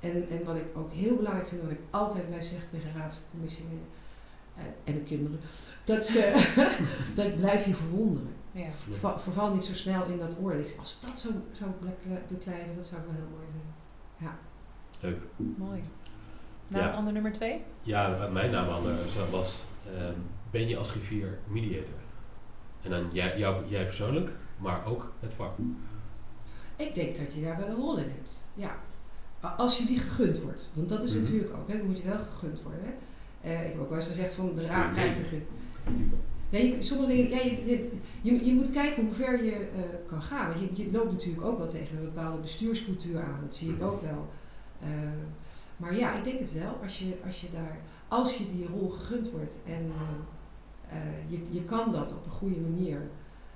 [0.09, 3.65] en, en wat ik ook heel belangrijk vind, wat ik altijd blijf zeggen tegen raadscommissie
[4.55, 5.39] eh, en mijn kinderen,
[5.83, 6.51] dat, ze,
[7.15, 8.33] dat blijf je verwonderen.
[8.51, 8.71] Ja.
[8.71, 10.65] Verval, verval niet zo snel in dat oordeel.
[10.79, 13.69] Als dat zo zou bekle- bekleiden, dat zou ik wel heel mooi vinden.
[15.01, 15.21] Leuk.
[15.57, 15.81] Mooi.
[16.67, 16.91] Nou, Ja.
[16.91, 17.61] ander nummer twee.
[17.81, 19.63] Ja, eh, mijn naam anders was,
[19.95, 20.13] ehm,
[20.51, 21.93] ben je als griffier mediator?
[22.81, 25.51] En dan jij, jou, jij persoonlijk, maar ook het vak.
[26.75, 28.45] Ik denk dat je daar wel een rol in hebt.
[28.53, 28.75] Ja.
[29.57, 30.69] Als je die gegund wordt.
[30.73, 31.21] Want dat is Mhm.
[31.23, 32.81] natuurlijk ook, hè, dat moet je wel gegund worden.
[32.83, 32.91] Hè.
[33.49, 35.21] Eh, ik heb ook wel eens gezegd van de raad krijgt
[36.51, 37.39] Ja, je, sommige dingen, ja,
[38.21, 40.47] je, je, moet kijken hoe ver je eh, kan gaan.
[40.47, 43.39] Want je, je loopt natuurlijk ook wel tegen een bepaalde bestuurscultuur aan.
[43.41, 44.29] Dat zie ik ook wel.
[44.79, 44.89] Eh,
[45.77, 46.79] maar ja, ik denk het wel.
[46.83, 49.91] Als je, als je, daar, als je die rol gegund wordt en
[50.89, 50.97] eh,
[51.27, 53.09] je, je kan dat op een goede manier.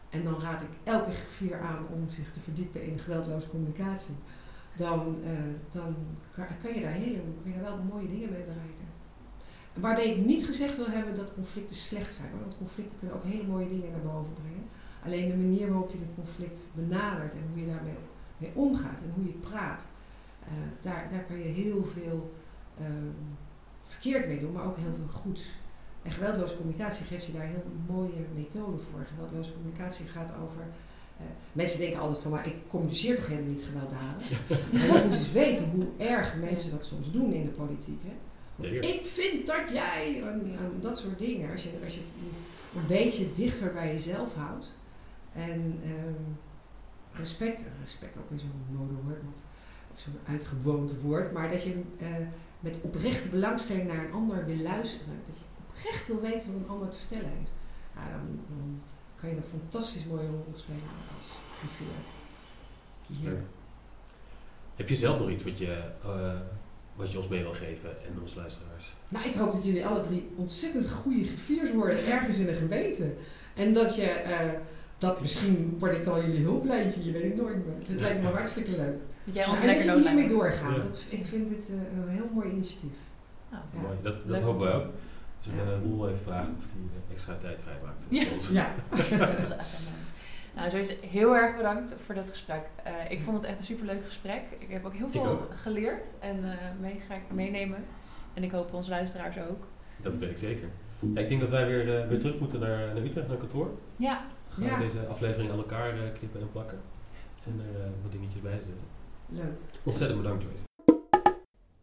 [0.10, 4.16] En dan raad ik elke griffier aan om zich te verdiepen in geweldloze communicatie.
[4.76, 5.18] Dan,
[5.72, 5.96] dan
[6.32, 8.88] kan, kan je daar hele, kan je daar wel mooie dingen mee bereiken.
[9.80, 12.30] Waarbij ik niet gezegd wil hebben dat conflicten slecht zijn.
[12.42, 14.64] Want conflicten kunnen ook hele mooie dingen naar boven brengen.
[15.06, 17.94] Alleen de manier waarop je het conflict benadert en hoe je daarmee
[18.38, 19.88] mee omgaat en hoe je praat,
[20.44, 20.50] eh,
[20.82, 22.34] daar, daar kan je heel veel
[22.80, 23.12] ehm,
[23.84, 25.42] verkeerd mee doen, maar ook heel veel goeds.
[26.04, 29.06] En geweldloze communicatie geeft je daar heel mooie methoden voor.
[29.16, 30.62] Geweldloze communicatie gaat over.
[31.18, 34.30] eh, mensen denken altijd van, maar ik communiceer toch helemaal niet gewelddadig.
[34.72, 38.02] maar je moet eens weten hoe erg mensen dat soms doen in de politiek.
[38.04, 38.14] Hè?
[38.62, 42.80] Ik vind dat jij, en, en dat soort dingen, als je, als je het een,
[42.80, 44.74] een beetje dichter bij jezelf houdt.
[45.34, 46.24] En ehm,
[47.12, 49.36] respect, respect ook weer zo'n modewoord, of,
[49.92, 52.08] of zo'n uitgewoond woord, maar dat je eh,
[52.60, 55.14] met oprechte belangstelling naar een ander wil luisteren.
[55.28, 57.52] Dat je oprecht wil weten wat een ander te vertellen heeft.
[57.96, 58.82] Ja, dan, dan
[59.16, 60.82] kan je een fantastisch mooie rol spelen
[61.18, 61.88] als griffier.
[63.24, 63.40] Leuk.
[64.76, 66.40] Heb je zelf nog iets wat je, eh,
[66.96, 68.96] wat je ons mee wil geven en onze luisteraars?
[69.08, 73.14] Nou, ik hoop dat jullie alle drie ontzettend goede griffiers worden ergens in een gemeente.
[73.54, 74.50] En dat je, eh,
[74.98, 77.76] dat misschien word ik dan jullie hulplijntje, je weet het nooit meer.
[77.88, 79.00] Het lijkt me hartstikke leuk.
[79.24, 80.30] Dat jij en dat lekker je hiermee.
[80.78, 80.78] Ja.
[80.84, 82.98] Dat, ik vind dit eh, een heel mooi initiatief.
[83.52, 83.80] Nou, Ja.
[83.82, 84.86] Mooi, dat, dat Leuk hopen wij ook.
[85.40, 85.64] Dus we Ja.
[85.64, 88.00] willen Roel even vragen of hij eh, extra tijd vrijmaakt.
[88.44, 88.68] voor Ja.
[89.10, 89.26] Ja.
[89.36, 90.12] dat is echt wel nice.
[90.56, 92.62] Nou, sowieso heel erg bedankt voor dat gesprek.
[92.84, 94.42] Eh, ik vond het echt een superleuk gesprek.
[94.58, 95.50] Ik heb ook heel veel ook.
[95.56, 97.86] geleerd en eh mee ga ik meenemen.
[98.34, 99.68] En ik hoop onze luisteraars ook.
[100.02, 100.68] Dat weet ik zeker.
[101.14, 103.70] Ja, ik denk dat wij weer, eh, weer terug moeten naar, naar Utrecht, naar kantoor.
[103.96, 104.78] Ja, Gaan Ja.
[104.78, 106.82] we deze aflevering aan elkaar eh, knippen en plakken.
[107.46, 108.88] En er eh, wat dingetjes bij zetten.
[109.30, 109.58] Leuk.
[109.84, 110.64] Ontzettend bedankt Joyce.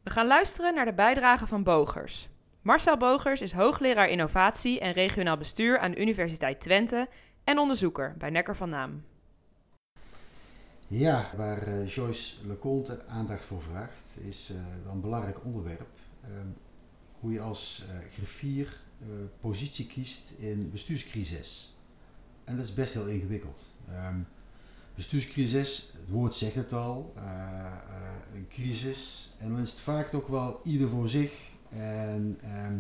[0.03, 2.29] We gaan luisteren naar de bijdrage van Bogers.
[2.62, 7.09] Marcel Bogers is hoogleraar innovatie en regionaal bestuur aan de Universiteit Twente
[7.45, 9.03] en onderzoeker bij Nekker van Naam.
[10.95, 15.88] Ja, waar eh, Joyce Leconte aandacht voor vraagt, is eh, wel een belangrijk onderwerp.
[16.22, 16.47] Ehm,
[17.20, 18.80] hoe je als eh, griffier
[19.40, 21.76] positie kiest in bestuurscrisis.
[22.45, 23.76] En dat is best heel ingewikkeld.
[23.88, 24.16] Ehm,
[24.95, 27.12] bestuurscrisis, het woord zegt het al,
[28.34, 29.32] een crisis.
[29.38, 31.51] En dan is het vaak toch wel ieder voor zich.
[31.68, 32.78] En, ehm,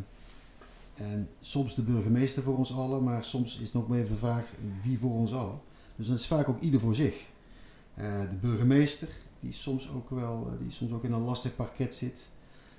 [1.02, 4.16] en soms de burgemeester voor ons allen, maar soms is het nog maar even de
[4.16, 5.60] vraag wie voor ons allen.
[5.96, 7.26] Dus dan is vaak ook ieder voor zich.
[7.94, 9.08] Eh, de burgemeester,
[9.40, 12.30] die soms ook wel, eh, die soms ook in een lastig parket zit.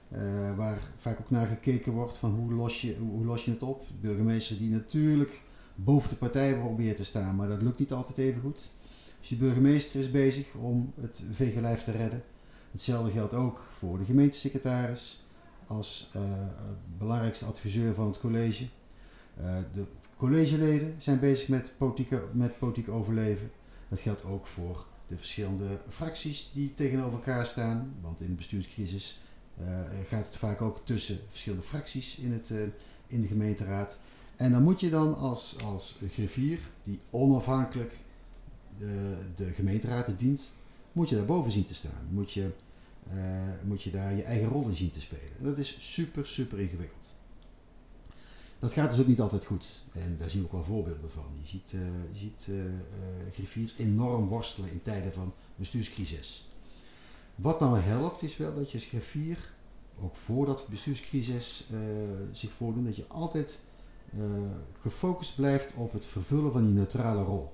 [0.09, 3.63] eh, waar vaak ook naar gekeken wordt van hoe los je, hoe los je het
[3.63, 3.87] op.
[3.87, 5.43] De burgemeester die natuurlijk
[5.75, 8.71] boven de partij probeert te staan, maar dat lukt niet altijd even goed.
[9.19, 12.23] Dus die burgemeester is bezig om het vegenlijf te redden.
[12.71, 15.22] Hetzelfde geldt ook voor de gemeentesecretaris
[15.67, 16.21] als eh,
[16.97, 18.67] belangrijkste adviseur van het college.
[19.37, 19.85] Eh, de
[20.15, 23.51] collegeleden zijn bezig met politieke, met politiek overleven.
[23.89, 27.93] Dat geldt ook voor de verschillende fracties die tegenover elkaar staan.
[28.01, 29.19] Want in de bestuurscrisis
[29.57, 32.51] eh, gaat het vaak ook tussen verschillende fracties in, het,
[33.07, 33.99] in de gemeenteraad.
[34.35, 37.93] En dan moet je dan als, als griffier, die onafhankelijk
[39.35, 40.53] de gemeenteraad dient,
[40.91, 42.07] moet je daarboven zien te staan.
[42.09, 42.51] Moet je,
[43.09, 45.37] eh, moet je daar je eigen rol in zien te spelen.
[45.37, 47.13] En dat is super, super ingewikkeld.
[48.59, 49.83] Dat gaat dus ook niet altijd goed.
[49.91, 51.25] En daar zien we ook wel voorbeelden van.
[51.41, 51.79] Je ziet, eh,
[52.11, 56.51] je ziet eh, griffiers enorm worstelen in tijden van bestuurscrisis.
[57.35, 59.53] Wat nou helpt is wel dat je als griffier,
[59.99, 61.67] ook voordat bestuurscrisis
[62.31, 63.61] zich voordoet, dat je altijd
[64.81, 67.51] gefocust blijft op het vervullen van die neutrale rol.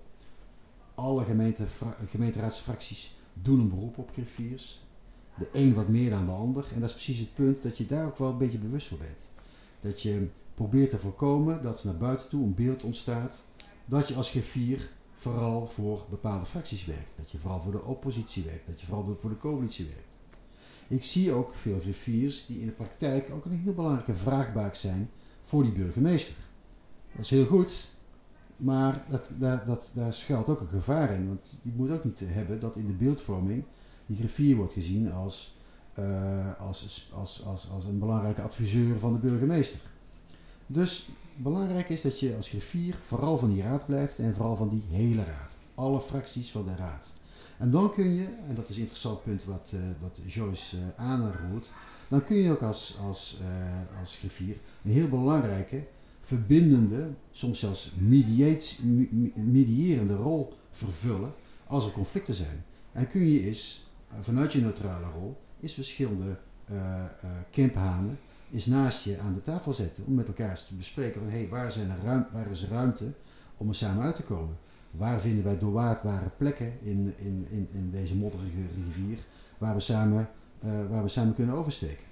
[0.95, 1.65] alle gemeente,
[2.05, 4.83] gemeenteraadsfracties doen een beroep op griffiers.
[5.39, 6.65] De een wat meer dan de ander.
[6.73, 8.97] En dat is precies het punt dat je daar ook wel een beetje bewust van
[8.97, 9.29] bent.
[9.81, 13.43] Dat je probeert te voorkomen dat naar buiten toe een beeld ontstaat
[13.85, 17.17] dat je als griffier vooral voor bepaalde fracties werkt.
[17.17, 18.67] Dat je vooral voor de oppositie werkt.
[18.67, 20.21] Dat je vooral voor de coalitie werkt.
[20.87, 25.09] Ik zie ook veel griffiers die in de praktijk ook een heel belangrijke vraagbaak zijn
[25.41, 26.35] voor die burgemeester.
[27.11, 27.97] Dat is heel goed,
[28.57, 31.27] maar dat, daar, dat, daar schuilt ook een gevaar in.
[31.27, 33.63] Want je moet ook niet hebben dat in de beeldvorming
[34.09, 35.57] die griffier wordt gezien als,
[35.99, 39.79] uh, als, als, als, als een belangrijke adviseur van de burgemeester.
[40.67, 44.69] Dus belangrijk is dat je als griffier vooral van die raad blijft en vooral van
[44.69, 45.59] die hele raad.
[45.75, 47.15] Alle fracties van de raad.
[47.57, 50.83] En dan kun je, en dat is een interessant punt wat, uh, wat Joyce uh,
[50.95, 51.73] aanroert,
[52.07, 55.83] dan kun je ook als, als, uh, als griffier een heel belangrijke,
[56.19, 57.93] verbindende, soms zelfs
[59.35, 61.33] medierende rol vervullen
[61.67, 62.63] als er conflicten zijn.
[62.91, 63.88] En kun je eens,
[64.19, 66.37] vanuit je neutrale rol, is verschillende
[67.51, 71.29] camphanen is naast je aan de tafel zetten om met elkaar eens te bespreken van
[71.29, 71.93] hey, waar, zijn
[72.31, 73.13] waar is ruimte
[73.57, 74.57] om er samen uit te komen?
[74.91, 79.17] Waar vinden wij doorwaardbare plekken in, in, in, in deze modderige rivier
[79.57, 80.29] waar we samen,
[80.65, 82.05] uh, waar we samen kunnen oversteken?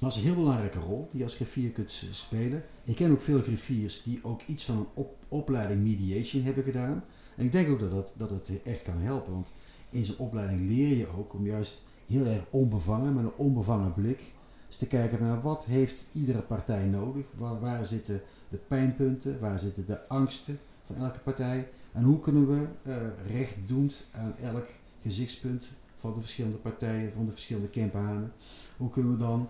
[0.00, 2.64] Dat is een heel belangrijke rol die je als griffier kunt spelen.
[2.84, 7.04] Ik ken ook veel griffiers die ook iets van een op, opleiding mediation hebben gedaan.
[7.36, 9.52] En ik denk ook dat, dat, dat het echt kan helpen, want
[9.90, 14.32] in zo'n opleiding leer je ook om juist heel erg onbevangen, met een onbevangen blik,
[14.68, 19.58] is te kijken naar wat heeft iedere partij nodig, waar, waar zitten de pijnpunten, waar
[19.58, 22.96] zitten de angsten van elke partij en hoe kunnen we uh,
[23.32, 24.68] recht doen aan elk
[25.02, 28.32] gezichtspunt van de verschillende partijen, van de verschillende campanen.
[28.76, 29.48] Hoe kunnen we dan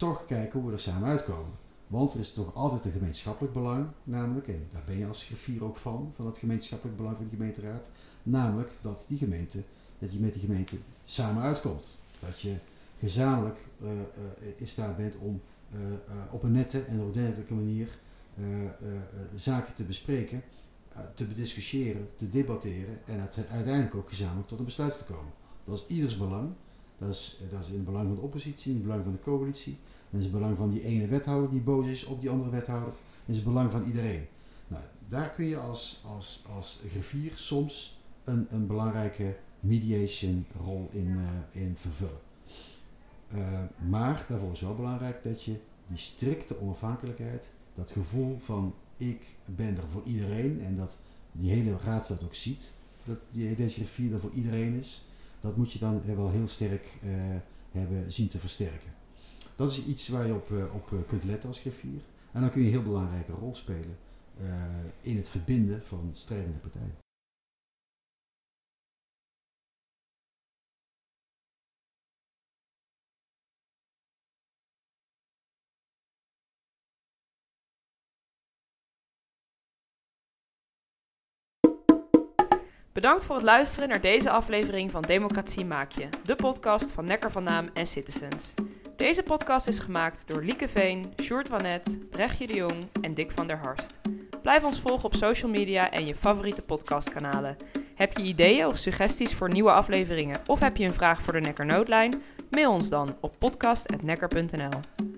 [0.00, 1.52] toch kijken hoe we er samen uitkomen.
[1.86, 5.64] Want er is toch altijd een gemeenschappelijk belang, namelijk, en daar ben je als griffier
[5.64, 7.90] ook van, van het gemeenschappelijk belang van de gemeenteraad,
[8.22, 9.62] namelijk dat die gemeente,
[10.00, 11.98] dat je met die gemeente samen uitkomt.
[12.18, 12.56] Dat je
[12.98, 13.98] gezamenlijk uh, uh,
[14.56, 15.40] in staat bent om
[15.74, 15.80] uh,
[16.30, 17.98] op een nette en ordentelijke manier
[19.36, 20.42] zaken te bespreken,
[21.14, 23.20] te bediscussiëren, te debatteren en
[23.50, 25.32] uiteindelijk ook gezamenlijk tot een besluit te komen.
[25.64, 26.52] Dat is ieders belang.
[26.98, 29.18] Dat is, dat is in het belang van de oppositie, in het belang van de
[29.18, 29.78] coalitie.
[30.10, 32.90] Dat is het belang van die ene wethouder die boos is op die andere wethouder.
[32.90, 34.26] Dat is het belang van iedereen.
[34.68, 41.18] Nou, daar kun je als, als, als griffier soms een, een belangrijke mediation rol in,
[41.50, 42.20] in vervullen.
[43.34, 45.56] Uh, maar daarvoor is wel belangrijk dat je
[45.86, 50.98] die strikte onafhankelijkheid, dat gevoel van ik ben er voor iedereen en dat
[51.32, 52.72] die hele raad dat ook ziet,
[53.04, 55.04] dat die, deze griffier er voor iedereen is,
[55.40, 56.98] dat moet je dan wel heel sterk
[57.70, 58.92] hebben zien te versterken.
[59.56, 62.00] Dat is iets waar je op, op kunt letten als griffier.
[62.32, 63.96] En dan kun je een heel belangrijke rol spelen
[65.00, 66.94] in het verbinden van strijdende partijen.
[82.92, 87.30] Bedankt voor het luisteren naar deze aflevering van Democratie Maak Je, de podcast van Nekker
[87.30, 88.54] van Naam en Citizens.
[88.96, 93.46] Deze podcast is gemaakt door Lieke Veen, Sjoerd Wanet, Brechtje de Jong en Dick van
[93.46, 93.98] der Harst.
[94.42, 97.56] Blijf ons volgen op social media en je favoriete podcastkanalen.
[97.94, 101.40] Heb je ideeën of suggesties voor nieuwe afleveringen of heb je een vraag voor de
[101.40, 102.22] Nekker Noodlijn?
[102.50, 105.09] Mail ons dan op podcast.nekker.nl.